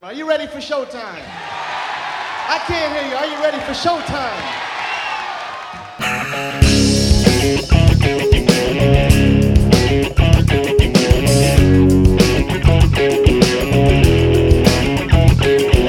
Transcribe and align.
Are 0.00 0.12
you 0.12 0.28
ready 0.28 0.46
for 0.46 0.58
showtime? 0.58 1.24
I 1.26 2.62
can't 2.68 2.94
hear 2.94 3.10
you. 3.10 3.16
Are 3.16 3.26
you 3.26 3.42
ready 3.42 3.58
for 3.58 3.72
showtime? 3.72 4.38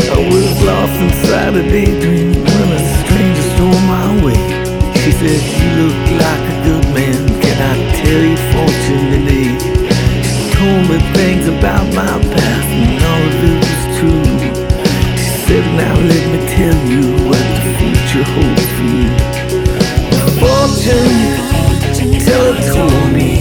I 0.10 0.28
was 0.28 0.64
lost 0.64 1.00
inside 1.00 1.54
a 1.54 1.62
daydream 1.70 2.34
when 2.34 2.72
a 2.72 2.80
stranger 3.04 3.46
stole 3.54 3.82
my 3.86 4.26
way. 4.26 4.42
She 5.04 5.12
said, 5.12 5.40
You 5.54 5.70
look 5.84 5.98
like 6.20 6.46
a 6.50 6.64
good 6.66 6.86
man. 6.96 7.28
Can 7.44 7.58
I 7.62 7.78
tell 8.02 8.24
you 8.24 8.38
fortune 8.54 9.06
today? 9.12 9.54
She 10.24 10.50
told 10.58 10.90
me 10.90 10.98
things 11.14 11.48
about 11.48 11.86
my 11.94 12.18
past 12.34 12.70
and 12.74 13.04
all 13.04 13.22
of 13.22 13.64
it 13.64 13.69
true. 14.00 14.24
She 15.18 15.30
said, 15.46 15.66
Now 15.76 15.96
let 16.12 16.26
me 16.32 16.40
tell 16.56 16.80
you 16.94 17.04
what 17.28 17.46
the 17.56 17.72
future 17.80 18.26
holds 18.34 18.70
for 18.76 18.90
you. 19.00 19.12
Fortune 20.40 21.50
teller 22.26 22.58
told 22.74 23.08
me 23.14 23.39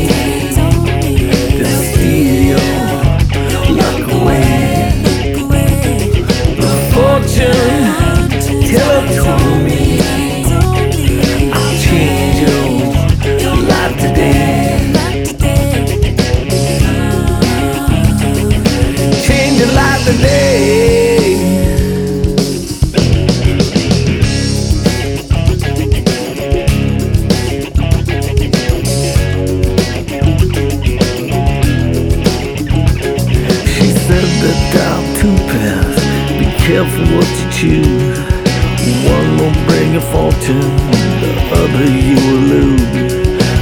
what 37.14 37.28
you 37.38 37.46
choose. 37.58 38.18
One 39.04 39.28
will 39.38 39.56
bring 39.66 39.96
a 39.96 40.00
fortune, 40.12 40.70
the 41.22 41.32
other 41.60 41.86
you 41.86 42.16
will 42.26 42.44
lose. 42.54 42.92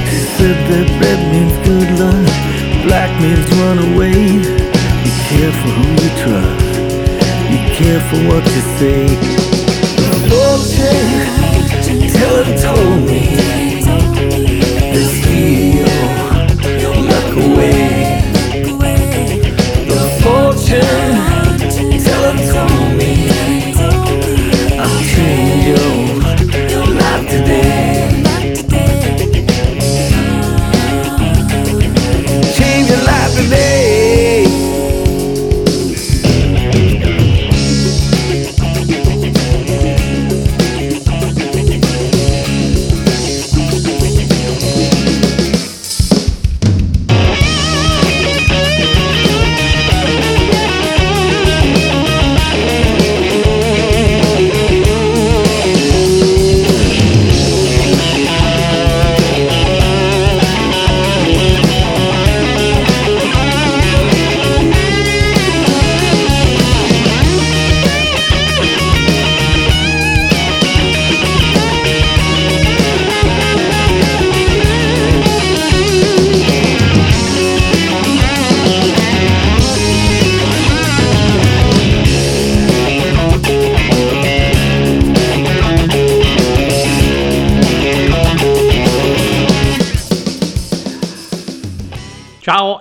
She 0.09 0.19
said 0.37 0.57
that 0.69 0.87
red 1.01 1.21
means 1.31 1.55
good 1.67 1.89
luck, 2.01 2.27
black 2.85 3.11
means 3.21 3.47
run 3.59 3.77
away. 3.93 4.41
Be 5.03 5.11
careful 5.29 5.71
who 5.77 5.85
you 6.03 6.11
trust. 6.21 6.67
Be 7.51 7.59
careful 7.75 8.19
what 8.29 8.43
you 8.55 8.63
say. 8.79 9.01
The 10.07 10.17
fortune 10.29 11.57
teller 12.13 12.47
told 12.57 12.99
me 13.09 13.66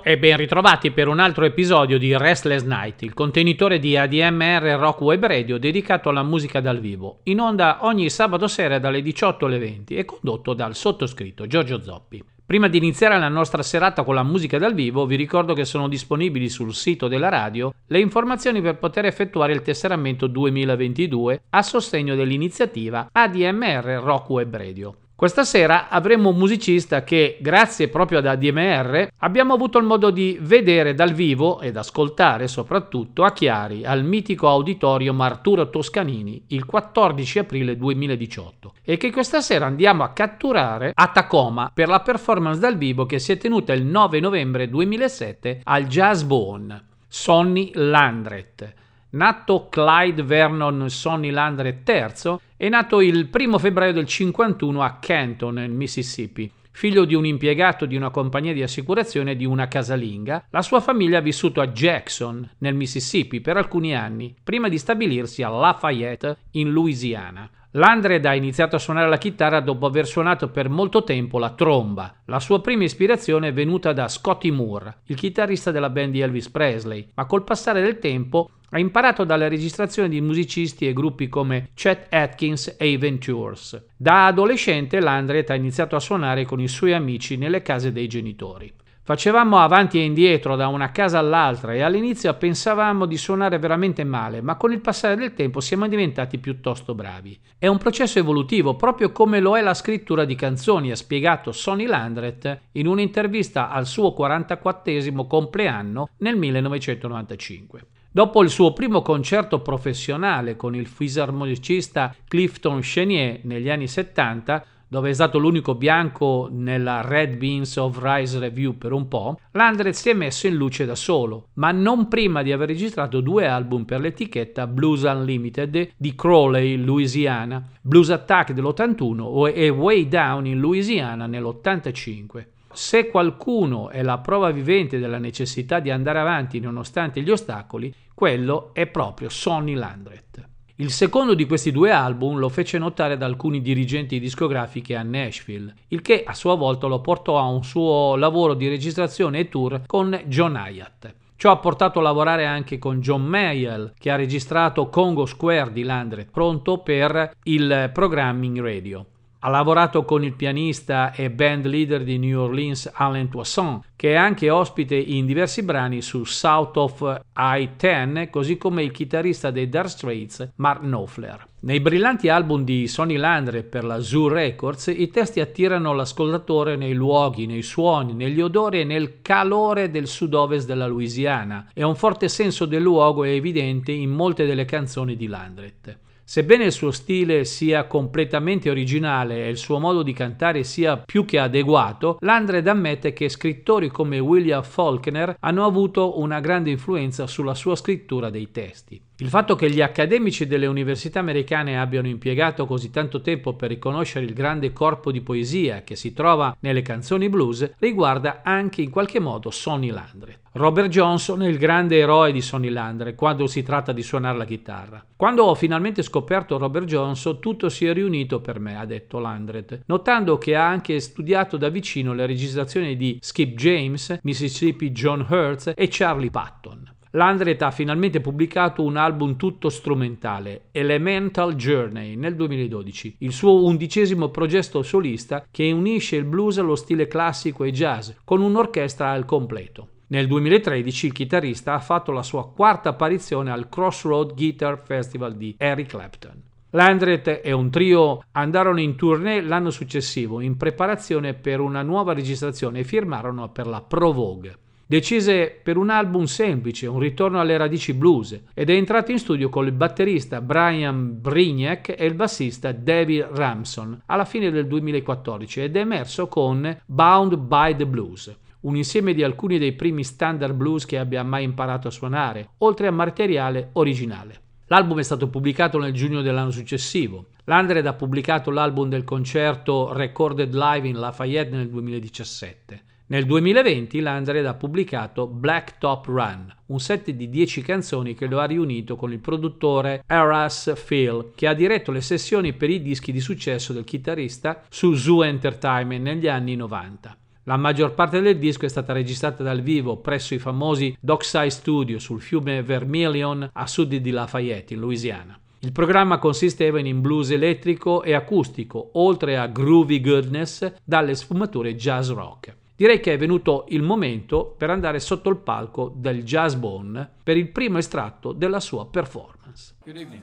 e 0.09 0.19
ben 0.19 0.37
ritrovati 0.37 0.93
per 0.93 1.09
un 1.09 1.19
altro 1.19 1.45
episodio 1.47 1.99
di 1.99 2.17
Restless 2.17 2.63
Night, 2.63 3.03
il 3.03 3.13
contenitore 3.13 3.81
di 3.81 3.97
ADMR 3.97 4.77
Rock 4.79 5.01
Web 5.01 5.27
Radio 5.27 5.59
dedicato 5.59 6.11
alla 6.11 6.23
musica 6.23 6.61
dal 6.61 6.79
vivo, 6.79 7.23
in 7.25 7.41
onda 7.41 7.79
ogni 7.81 8.09
sabato 8.09 8.47
sera 8.47 8.79
dalle 8.79 9.03
18 9.03 9.47
alle 9.47 9.59
20 9.59 9.97
e 9.97 10.05
condotto 10.05 10.55
dal 10.55 10.77
sottoscritto 10.77 11.49
Giorgio 11.49 11.83
Zoppi. 11.83 12.23
Prima 12.47 12.69
di 12.69 12.79
iniziare 12.79 13.19
la 13.19 13.27
nostra 13.27 13.65
serata 13.65 14.05
con 14.05 14.15
la 14.15 14.23
musica 14.23 14.59
dal 14.59 14.75
vivo, 14.75 15.07
vi 15.07 15.17
ricordo 15.17 15.55
che 15.55 15.65
sono 15.65 15.89
disponibili 15.89 16.49
sul 16.49 16.73
sito 16.73 17.09
della 17.09 17.29
radio 17.29 17.75
le 17.89 17.99
informazioni 17.99 18.63
per 18.63 18.79
poter 18.79 19.07
effettuare 19.07 19.55
il 19.55 19.63
tesseramento 19.63 20.29
2022 20.29 21.43
a 21.51 21.63
sostegno 21.63 22.15
dell'iniziativa 22.15 23.09
ADMR 23.11 24.01
Rock 24.05 24.31
Web 24.31 24.57
Radio. 24.57 24.97
Questa 25.17 25.45
sera 25.45 25.89
avremo 25.89 26.29
un 26.29 26.37
musicista 26.37 27.03
che, 27.03 27.39
grazie 27.41 27.89
proprio 27.89 28.19
ad 28.19 28.27
ADMR, 28.27 29.09
abbiamo 29.21 29.55
avuto 29.55 29.79
il 29.79 29.87
modo 29.87 30.11
di 30.11 30.37
vedere 30.43 30.93
dal 30.93 31.15
vivo 31.15 31.63
ed 31.63 31.79
ascoltare 31.79 32.47
soprattutto 32.49 33.25
a 33.25 33.33
Chiari 33.33 33.87
al 33.87 34.05
mitico 34.05 34.47
auditorium 34.47 35.19
Arturo 35.23 35.71
Toscanini 35.71 36.45
il 36.49 36.67
14 36.67 37.39
aprile 37.39 37.79
2018 37.79 38.75
e 38.83 38.99
che 38.99 39.11
questa 39.11 39.41
sera 39.41 39.65
andiamo 39.65 40.03
a 40.03 40.11
catturare 40.11 40.93
a 40.95 41.09
Tacoma 41.09 41.71
per 41.73 41.89
la 41.89 42.01
performance 42.01 42.61
dal 42.61 42.77
vivo 42.77 43.07
che 43.07 43.19
si 43.19 43.33
è 43.33 43.39
tenuta 43.39 43.73
il 43.73 43.87
9 43.87 44.21
novembre 44.21 44.69
2007 44.69 45.63
al 45.65 45.87
Jazz 45.87 46.25
Bone. 46.25 46.89
Sonny 47.09 47.71
Landret. 47.73 48.75
Nato 49.17 49.69
Clyde 49.71 50.23
Vernon 50.25 50.91
Sonny 50.91 51.31
Landret 51.31 51.89
III, 51.89 52.37
è 52.55 52.69
nato 52.69 53.01
il 53.01 53.31
1 53.33 53.59
febbraio 53.59 53.95
del 53.95 54.05
51 54.05 54.83
a 54.83 54.99
Canton, 55.01 55.55
nel 55.55 55.71
Mississippi. 55.71 56.53
Figlio 56.71 57.07
di 57.07 57.15
un 57.15 57.25
impiegato 57.25 57.87
di 57.87 57.97
una 57.97 58.11
compagnia 58.11 58.53
di 58.53 58.63
assicurazione 58.63 59.31
e 59.31 59.37
di 59.37 59.47
una 59.47 59.69
casalinga, 59.69 60.49
la 60.51 60.61
sua 60.61 60.81
famiglia 60.81 61.17
ha 61.17 61.23
vissuto 61.23 61.63
a 61.63 61.69
Jackson, 61.69 62.47
nel 62.59 62.75
Mississippi, 62.75 63.41
per 63.41 63.57
alcuni 63.57 63.97
anni, 63.97 64.35
prima 64.45 64.69
di 64.69 64.77
stabilirsi 64.77 65.43
a 65.43 65.49
Lafayette, 65.49 66.37
in 66.51 66.71
Louisiana. 66.71 67.49
Landred 67.77 68.25
ha 68.25 68.35
iniziato 68.35 68.77
a 68.77 68.79
suonare 68.79 69.07
la 69.07 69.19
chitarra 69.19 69.61
dopo 69.61 69.85
aver 69.85 70.07
suonato 70.07 70.49
per 70.49 70.71
molto 70.71 71.05
tempo 71.05 71.39
la 71.39 71.51
tromba. 71.51 72.23
La 72.25 72.41
sua 72.41 72.63
prima 72.63 72.85
ispirazione 72.85 73.49
è 73.49 73.53
venuta 73.53 73.93
da 73.93 74.09
Scotty 74.09 74.51
Moore, 74.51 75.01
il 75.09 75.17
chitarrista 75.17 75.71
della 75.71 75.91
band 75.91 76.13
di 76.13 76.21
Elvis 76.21 76.49
Presley, 76.49 77.11
ma 77.13 77.27
col 77.27 77.45
passare 77.45 77.83
del 77.83 77.99
tempo 77.99 78.49
ha 78.71 78.79
imparato 78.79 79.25
dalle 79.25 79.51
registrazioni 79.51 80.09
di 80.09 80.23
musicisti 80.23 80.89
e 80.89 80.95
gruppi 80.95 81.29
come 81.29 81.69
Chet 81.75 82.07
Atkins 82.15 82.77
e 82.79 82.89
i 82.89 82.97
Ventures. 82.97 83.89
Da 83.95 84.25
adolescente 84.25 84.99
Landret 84.99 85.51
ha 85.51 85.55
iniziato 85.55 85.97
a 85.97 86.01
suonare 86.01 86.47
con 86.47 86.61
i 86.61 86.69
suoi 86.69 86.95
amici 86.95 87.37
nelle 87.37 87.61
case 87.61 87.93
dei 87.93 88.07
genitori. 88.07 88.73
Facevamo 89.07 89.59
avanti 89.59 90.01
e 90.01 90.03
indietro 90.03 90.57
da 90.57 90.67
una 90.67 90.91
casa 90.91 91.21
all'altra 91.21 91.73
e 91.73 91.81
all'inizio 91.81 92.35
pensavamo 92.35 93.07
di 93.07 93.17
suonare 93.17 93.57
veramente 93.61 94.03
male, 94.03 94.41
ma 94.41 94.57
con 94.57 94.73
il 94.73 94.81
passare 94.81 95.15
del 95.15 95.33
tempo 95.33 95.61
siamo 95.61 95.87
diventati 95.87 96.39
piuttosto 96.39 96.93
bravi. 96.93 97.39
È 97.57 97.69
un 97.69 97.79
processo 97.79 98.19
evolutivo, 98.19 98.75
proprio 98.75 99.13
come 99.13 99.39
lo 99.39 99.57
è 99.57 99.61
la 99.61 99.75
scrittura 99.75 100.25
di 100.25 100.35
canzoni, 100.35 100.91
ha 100.91 100.97
spiegato 100.97 101.53
Sonny 101.53 101.87
Landret 101.87 102.63
in 102.73 102.89
un'intervista 102.89 103.71
al 103.71 103.87
suo 103.87 104.13
44 104.13 105.25
compleanno 105.29 106.09
nel 106.17 106.37
1995. 106.37 107.87
Dopo 108.11 108.43
il 108.43 108.51
suo 108.51 108.73
primo 108.73 109.03
concerto 109.03 109.61
professionale 109.61 110.57
con 110.57 110.75
il 110.75 110.89
fisarmonicista 110.89 112.13
Clifton 112.27 112.81
Chenier 112.81 113.39
negli 113.45 113.71
anni 113.71 113.87
70, 113.87 114.65
dove 114.89 115.11
è 115.11 115.13
stato 115.13 115.39
l'unico 115.39 115.75
bianco 115.75 116.49
nella 116.51 117.01
Red 117.01 117.37
Beans 117.37 117.77
of 117.77 117.99
Rise 118.01 118.39
Review 118.39 118.77
per 118.79 118.93
un 118.93 119.09
po', 119.09 119.39
Landreth 119.53 119.95
si 119.95 120.11
è 120.11 120.15
messo 120.15 120.47
in 120.47 120.55
luce 120.55 120.85
da 120.85 120.95
solo, 120.95 121.49
ma 121.55 121.73
non 121.73 122.09
prima 122.09 122.43
di 122.43 122.53
aver 122.53 122.69
registrato 122.69 123.21
due 123.21 123.47
album 123.47 123.85
per 123.85 124.01
l'etichetta 124.01 124.67
Blues 124.67 125.03
Unlimited 125.03 125.91
di 125.97 126.15
Crowley, 126.15 126.77
Louisiana, 126.77 127.63
Blues 127.81 128.11
Attack 128.11 128.53
dell'81 128.53 129.53
e 129.55 129.69
Way 129.69 130.09
Down 130.09 130.47
in 130.47 130.61
Louisiana 130.61 131.27
nell'85. 131.27 132.47
Se 132.73 133.09
qualcuno 133.09 133.89
è 133.89 134.03
la 134.03 134.19
prova 134.19 134.51
vivente 134.51 134.99
della 134.99 135.19
necessità 135.19 135.81
di 135.81 135.91
andare 135.91 136.19
avanti 136.19 136.61
nonostante 136.61 137.23
gli 137.23 137.31
ostacoli, 137.31 137.93
quello 138.15 138.71
è 138.75 138.87
proprio 138.87 139.31
Sonny 139.31 139.73
Landreth. 139.73 140.56
Il 140.79 140.91
secondo 140.91 141.33
di 141.33 141.47
questi 141.47 141.73
due 141.73 141.91
album 141.91 142.37
lo 142.37 142.51
fece 142.51 142.77
notare 142.77 143.17
da 143.17 143.25
alcuni 143.25 143.63
dirigenti 143.63 144.21
discografiche 144.21 144.95
a 144.95 145.03
Nashville, 145.03 145.73
il 145.89 146.03
che 146.03 146.23
a 146.23 146.35
sua 146.35 146.55
volta 146.55 146.87
lo 146.87 147.01
portò 147.01 147.39
a 147.39 147.47
un 147.47 147.65
suo 147.65 148.15
lavoro 148.17 148.53
di 148.53 148.69
registrazione 148.69 149.39
e 149.39 149.49
tour 149.49 149.85
con 149.87 150.21
John 150.27 150.55
Hyatt. 150.55 151.15
Ciò 151.37 151.51
ha 151.51 151.57
portato 151.57 151.99
a 151.99 152.03
lavorare 152.03 152.45
anche 152.45 152.77
con 152.77 153.01
John 153.01 153.25
Mayall, 153.25 153.95
che 153.99 154.11
ha 154.11 154.17
registrato 154.17 154.91
Congo 154.91 155.25
Square 155.25 155.73
di 155.73 155.83
Landreth, 155.83 156.31
pronto 156.31 156.79
per 156.83 157.37
il 157.45 157.91
programming 157.95 158.61
radio. 158.61 159.07
Ha 159.39 159.49
lavorato 159.51 160.05
con 160.05 160.25
il 160.25 160.33
pianista 160.33 161.13
e 161.13 161.31
band 161.31 161.67
leader 161.67 162.03
di 162.03 162.19
New 162.19 162.41
Orleans 162.41 162.91
Alain 162.93 163.29
Toussaint, 163.29 163.85
che 163.95 164.13
è 164.13 164.15
anche 164.15 164.51
ospite 164.51 164.97
in 164.97 165.27
diversi 165.27 165.63
brani 165.63 166.01
su 166.01 166.25
South 166.25 166.77
of 166.77 167.21
I-10, 167.37 168.31
così 168.31 168.57
come 168.57 168.83
il 168.83 168.91
chitarrista 168.91 169.51
dei 169.51 169.69
Dark 169.69 169.91
Straits 169.91 170.53
Mark 170.57 170.81
Knopfler. 170.81 171.47
Nei 171.61 171.81
brillanti 171.81 172.29
album 172.29 172.65
di 172.65 172.87
Sonny 172.87 173.17
Landre 173.17 173.63
per 173.63 173.85
la 173.85 174.01
Zoo 174.01 174.29
Records, 174.29 174.87
i 174.87 175.09
testi 175.11 175.41
attirano 175.41 175.93
l'ascoltatore 175.93 176.77
nei 176.77 176.95
luoghi, 176.95 177.47
nei 177.47 177.63
suoni, 177.63 178.15
negli 178.15 178.41
odori 178.41 178.81
e 178.81 178.85
nel 178.85 179.21
calore 179.21 179.91
del 179.91 180.07
sud-ovest 180.07 180.67
della 180.67 180.87
Louisiana, 180.87 181.69
e 181.75 181.83
un 181.83 181.97
forte 181.97 182.29
senso 182.29 182.67
del 182.67 182.83
luogo 182.83 183.25
è 183.25 183.31
evidente 183.31 183.93
in 183.93 184.11
molte 184.11 184.47
delle 184.47 184.65
canzoni 184.65 185.17
di 185.17 185.27
Landret. 185.27 185.99
Sebbene 186.29 186.65
il 186.65 186.73
suo 186.73 186.91
stile 186.91 187.45
sia 187.45 187.87
completamente 187.87 188.69
originale 188.69 189.45
e 189.45 189.49
il 189.49 189.57
suo 189.57 189.79
modo 189.79 190.03
di 190.03 190.13
cantare 190.13 190.65
sia 190.65 190.97
più 190.97 191.25
che 191.25 191.39
adeguato, 191.39 192.17
Landred 192.19 192.67
ammette 192.67 193.13
che 193.13 193.29
scrittori 193.29 193.91
come 193.91 194.19
William 194.19 194.65
Faulkner 194.65 195.37
hanno 195.39 195.65
avuto 195.65 196.19
una 196.19 196.41
grande 196.41 196.71
influenza 196.71 197.29
sulla 197.29 197.55
sua 197.55 197.77
scrittura 197.77 198.29
dei 198.29 198.51
testi. 198.51 199.01
Il 199.19 199.31
fatto 199.31 199.57
che 199.57 199.71
gli 199.71 199.81
accademici 199.81 200.47
delle 200.47 200.67
università 200.67 201.21
americane 201.21 201.81
abbiano 201.81 202.07
impiegato 202.07 202.67
così 202.67 202.91
tanto 202.91 203.23
tempo 203.23 203.55
per 203.55 203.71
riconoscere 203.71 204.27
il 204.27 204.35
grande 204.35 204.75
corpo 204.75 205.11
di 205.11 205.23
poesia 205.23 205.85
che 205.85 205.97
si 205.97 206.13
trova 206.13 206.55
nelle 206.61 206.83
canzoni 206.83 207.31
blues 207.31 207.77
riguarda 207.79 208.43
anche 208.45 208.83
in 208.83 208.91
qualche 208.91 209.19
modo 209.19 209.51
Sonny 209.51 209.89
Landre. 209.89 210.41
Robert 210.53 210.89
Johnson 210.89 211.45
è 211.45 211.49
il 211.49 211.57
grande 211.57 211.97
eroe 211.97 212.31
di 212.31 212.43
Sonny 212.43 212.69
Landre 212.69 213.15
quando 213.15 213.47
si 213.47 213.63
tratta 213.63 213.93
di 213.93 214.03
suonare 214.03 214.37
la 214.37 214.45
chitarra. 214.45 215.03
Quando 215.17 215.45
ho 215.45 215.55
finalmente 215.55 216.03
scoperto 216.03 216.59
Robert 216.59 216.85
Johnson 216.85 217.41
tutto 217.41 217.71
si 217.71 217.87
è 217.87 217.95
riunito 217.95 218.43
per 218.43 218.61
me, 218.61 218.79
ha 218.79 218.85
detto 218.85 219.19
Landret, 219.19 219.85
notando 219.87 220.37
che 220.37 220.55
ha 220.55 220.69
anche 220.69 221.01
studiato 221.01 221.57
da 221.57 221.71
vicino 221.71 222.13
le 222.13 222.27
registrazioni 222.27 222.99
di 222.99 223.17
Skip 223.23 223.57
James, 223.57 224.19
Mississippi 224.23 224.91
John 224.91 225.25
Hurts 225.27 225.73
e 225.75 225.89
Charlie 225.91 226.31
Patton. 226.31 226.96
Landret 227.17 227.63
ha 227.63 227.71
finalmente 227.71 228.21
pubblicato 228.21 228.83
un 228.83 228.99
album 228.99 229.37
tutto 229.37 229.71
strumentale, 229.71 230.65
Elemental 230.71 231.55
Journey, 231.55 232.15
nel 232.15 232.37
2012, 232.37 233.17
il 233.21 233.33
suo 233.33 233.65
undicesimo 233.65 234.29
progetto 234.29 234.83
solista 234.83 235.47
che 235.51 235.73
unisce 235.73 236.17
il 236.17 236.27
blues 236.27 236.59
allo 236.59 236.77
stile 236.77 237.07
classico 237.07 237.65
e 237.65 237.73
jazz, 237.73 238.11
con 238.23 238.43
un'orchestra 238.43 239.13
al 239.13 239.25
completo. 239.25 239.89
Nel 240.09 240.27
2013 240.27 241.07
il 241.07 241.13
chitarrista 241.13 241.73
ha 241.73 241.81
fatto 241.81 242.13
la 242.13 242.23
sua 242.23 242.51
quarta 242.51 242.91
apparizione 242.91 243.51
al 243.51 243.71
Crossroad 243.71 244.35
Guitar 244.35 244.83
Festival 244.85 245.37
di 245.37 245.55
Eric 245.57 245.89
Clapton. 245.89 246.43
Landret 246.69 247.41
e 247.43 247.53
un 247.53 247.71
trio 247.71 248.25
andarono 248.33 248.79
in 248.79 248.95
tournée 248.95 249.41
l'anno 249.41 249.71
successivo 249.71 250.43
in 250.43 250.59
preparazione 250.59 251.33
per 251.33 251.61
una 251.61 251.81
nuova 251.81 252.13
registrazione 252.13 252.81
e 252.81 252.85
firmarono 252.85 253.49
per 253.49 253.67
la 253.67 253.81
Pro 253.81 254.13
Vogue. 254.13 254.59
Decise 254.89 255.61
per 255.65 255.77
un 255.77 255.91
album 255.91 256.27
semplice, 256.27 256.87
un 256.87 257.01
ritorno 257.01 257.41
alle 257.41 257.57
radici 257.57 257.93
blues, 257.93 258.41
ed 258.55 258.71
è 258.71 258.73
entrato 258.73 259.11
in 259.11 259.19
studio 259.19 259.49
con 259.49 259.67
il 259.67 259.73
batterista 259.73 260.41
Brian 260.41 261.21
Brignac 261.21 261.93
e 261.99 262.07
il 262.07 262.15
bassista 262.15 262.71
David 262.71 263.31
Ramson 263.33 264.01
alla 264.07 264.25
fine 264.25 264.53
del 264.53 264.69
2014 264.69 265.63
ed 265.63 265.75
è 265.75 265.81
emerso 265.81 266.29
con 266.29 266.83
Bound 266.87 267.37
by 267.37 267.75
the 267.75 267.85
Blues, 267.85 268.33
un 268.61 268.77
insieme 268.77 269.13
di 269.13 269.25
alcuni 269.25 269.59
dei 269.59 269.73
primi 269.73 270.05
standard 270.05 270.55
blues 270.55 270.87
che 270.87 270.99
abbia 270.99 271.25
mai 271.25 271.43
imparato 271.43 271.89
a 271.89 271.91
suonare, 271.91 272.51
oltre 272.59 272.87
a 272.87 272.93
materiale 272.93 273.71
originale. 273.73 274.41
L'album 274.67 275.01
è 275.01 275.03
stato 275.03 275.29
pubblicato 275.29 275.81
nel 275.81 275.95
giugno 275.95 276.23
dell'anno 276.23 276.53
successivo. 276.53 277.31
Landred 277.47 277.85
ha 277.87 277.95
pubblicato 277.95 278.53
l'album 278.53 278.89
del 278.89 279.03
concerto 279.03 279.93
Recorded 279.93 280.55
Live 280.55 280.87
in 280.87 281.01
Lafayette 281.01 281.57
nel 281.57 281.69
2017. 281.71 282.83
Nel 283.09 283.25
2020 283.25 284.01
Landred 284.01 284.45
ha 284.47 284.55
pubblicato 284.55 285.29
Black 285.29 285.79
Top 285.79 286.07
Run, 286.07 286.53
un 286.67 286.81
set 286.81 287.09
di 287.11 287.29
10 287.29 287.63
canzoni 287.63 288.15
che 288.15 288.27
lo 288.27 288.41
ha 288.41 288.47
riunito 288.47 288.97
con 288.97 289.13
il 289.13 289.21
produttore 289.21 290.03
Aras 290.07 290.73
Phil, 290.85 291.31
che 291.37 291.47
ha 291.47 291.55
diretto 291.55 291.93
le 291.93 292.01
sessioni 292.01 292.53
per 292.53 292.69
i 292.69 292.83
dischi 292.83 293.13
di 293.13 293.21
successo 293.21 293.73
del 293.73 293.85
chitarrista 293.85 294.65
su 294.69 294.95
Zoo 294.95 295.23
Entertainment 295.23 296.03
negli 296.03 296.27
anni 296.27 296.57
90. 296.57 297.17
La 297.45 297.57
maggior 297.57 297.95
parte 297.95 298.21
del 298.21 298.41
disco 298.41 298.65
è 298.65 298.69
stata 298.69 298.93
registrata 298.93 299.45
dal 299.45 299.61
vivo 299.61 299.99
presso 299.99 300.35
i 300.35 300.41
famosi 300.41 300.97
Dockside 300.99 301.51
Studio 301.51 302.01
sul 302.01 302.21
fiume 302.21 302.61
Vermilion 302.65 303.49
a 303.53 303.67
sud 303.69 303.95
di 303.95 304.11
Lafayette, 304.11 304.75
in 304.75 304.81
Louisiana. 304.81 305.39
Il 305.61 305.71
programma 305.71 306.19
consisteva 306.19 306.81
in 306.81 307.01
blues 307.01 307.31
elettrico 307.31 308.03
e 308.03 308.15
acustico, 308.15 308.91
oltre 308.95 309.39
a 309.39 309.47
groovy 309.47 310.01
goodness 310.01 310.73
dalle 310.83 311.15
sfumature 311.15 311.77
jazz 311.77 312.11
rock. 312.11 312.65
Direi 312.77 313.01
che 313.01 313.15
è 313.15 313.17
venuto 313.17 313.65
il 313.69 313.81
momento 313.81 314.45
per 314.45 314.69
andare 314.69 315.01
sotto 315.01 315.31
il 315.31 315.39
palco 315.39 315.91
del 315.97 316.23
Jazz 316.25 316.53
Bone 316.53 317.09
per 317.23 317.39
il 317.39 317.49
primo 317.49 317.79
estratto 317.79 318.33
della 318.33 318.61
sua 318.61 318.87
performance. 318.87 319.77
Good 319.83 319.97
evening. 319.97 320.23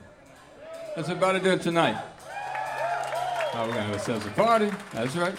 That's 0.94 1.08
about 1.08 1.34
it 1.44 1.60
tonight. 1.60 1.96
Oh, 3.54 3.66
we're 3.66 3.72
gonna 3.72 3.82
have 3.82 3.92
ourselves 3.94 4.24
a 4.26 4.30
party. 4.30 4.70
That's 4.92 5.16
right. 5.16 5.36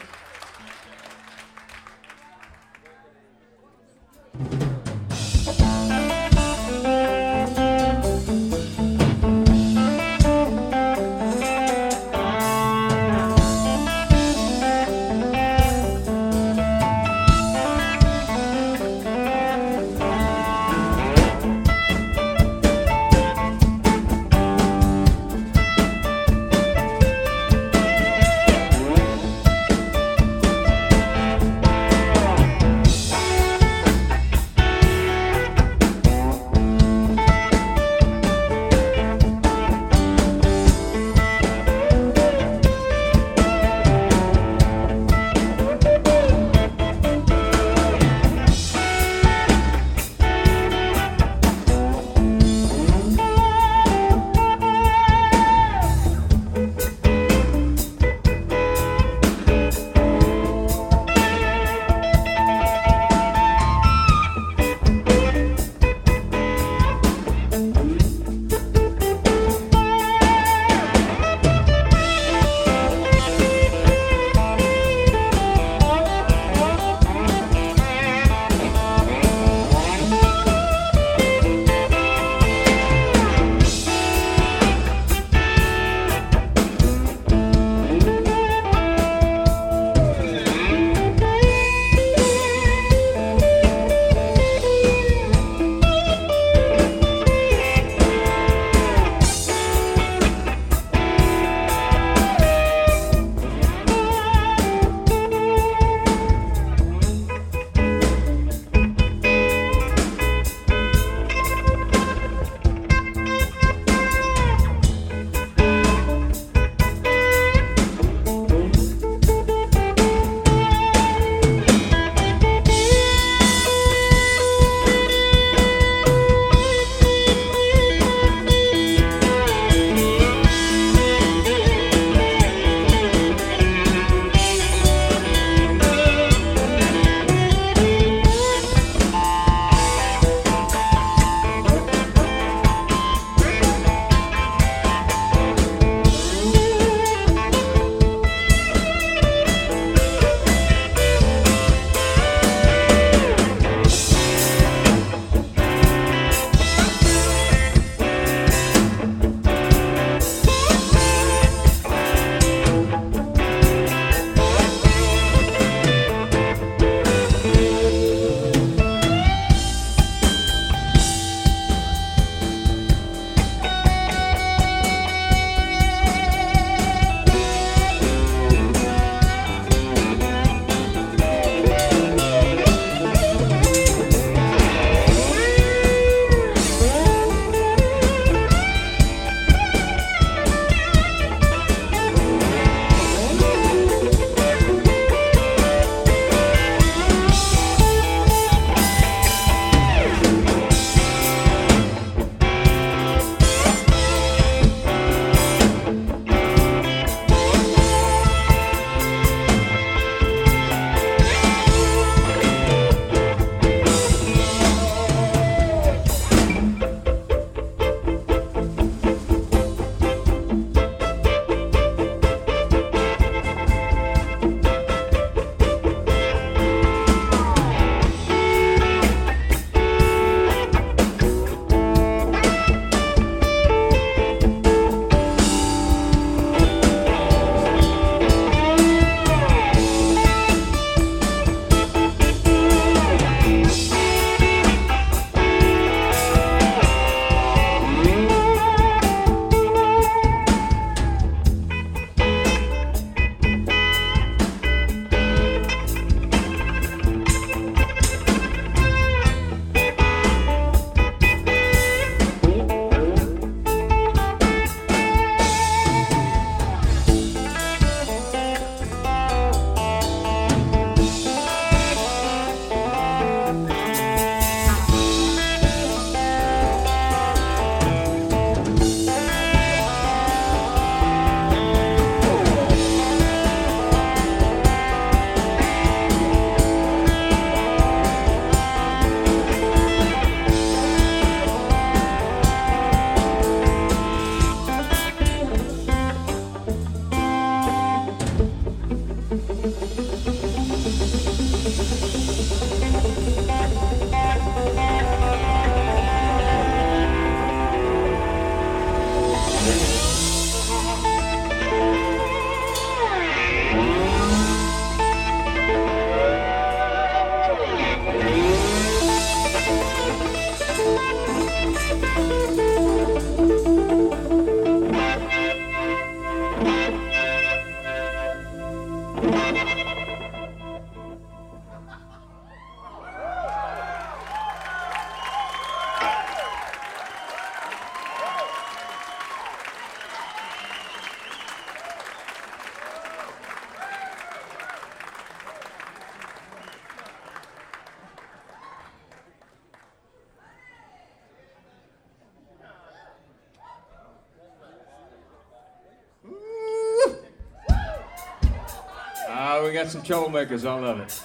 got 359.86 359.92
some 359.92 360.02
troublemakers. 360.02 360.66
I 360.66 360.80
love 360.80 361.00
it. 361.00 361.22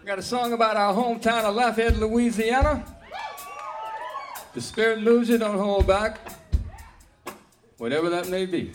got 0.04 0.18
a 0.18 0.22
song 0.22 0.52
about 0.52 0.76
our 0.76 0.92
hometown 0.94 1.44
of 1.44 1.54
Lafayette, 1.54 1.96
Louisiana. 1.96 2.84
The 4.52 4.60
spirit 4.60 5.02
moves 5.02 5.30
you, 5.30 5.38
don't 5.38 5.56
hold 5.56 5.86
back. 5.86 6.20
Whatever 7.78 8.10
that 8.10 8.28
may 8.28 8.44
be. 8.44 8.72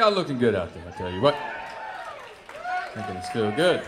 Y'all 0.00 0.10
looking 0.10 0.38
good 0.38 0.54
out 0.54 0.72
there, 0.72 0.82
I 0.88 0.96
tell 0.96 1.12
you 1.12 1.20
what. 1.20 1.36
Thinking 2.94 3.16
it's 3.16 3.28
still 3.28 3.52
good. 3.52 3.82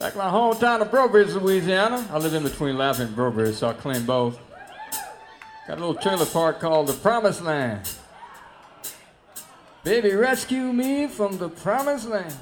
Back 0.00 0.14
in 0.14 0.18
my 0.18 0.24
hometown 0.24 0.82
of 0.82 0.90
Breaux 0.90 1.08
Bridge, 1.08 1.28
Louisiana. 1.28 2.04
I 2.10 2.18
live 2.18 2.34
in 2.34 2.42
between 2.42 2.76
Lafayette 2.76 3.06
and 3.06 3.16
Breaux 3.16 3.30
Bridge, 3.30 3.54
so 3.54 3.68
I 3.68 3.72
claim 3.74 4.04
both. 4.04 4.40
Got 5.68 5.78
a 5.78 5.80
little 5.80 5.94
trailer 5.94 6.26
park 6.26 6.58
called 6.58 6.88
the 6.88 6.92
Promised 6.92 7.42
Land. 7.42 7.88
Baby, 9.84 10.16
rescue 10.16 10.72
me 10.72 11.06
from 11.06 11.38
the 11.38 11.48
Promised 11.48 12.08
Land. 12.08 12.34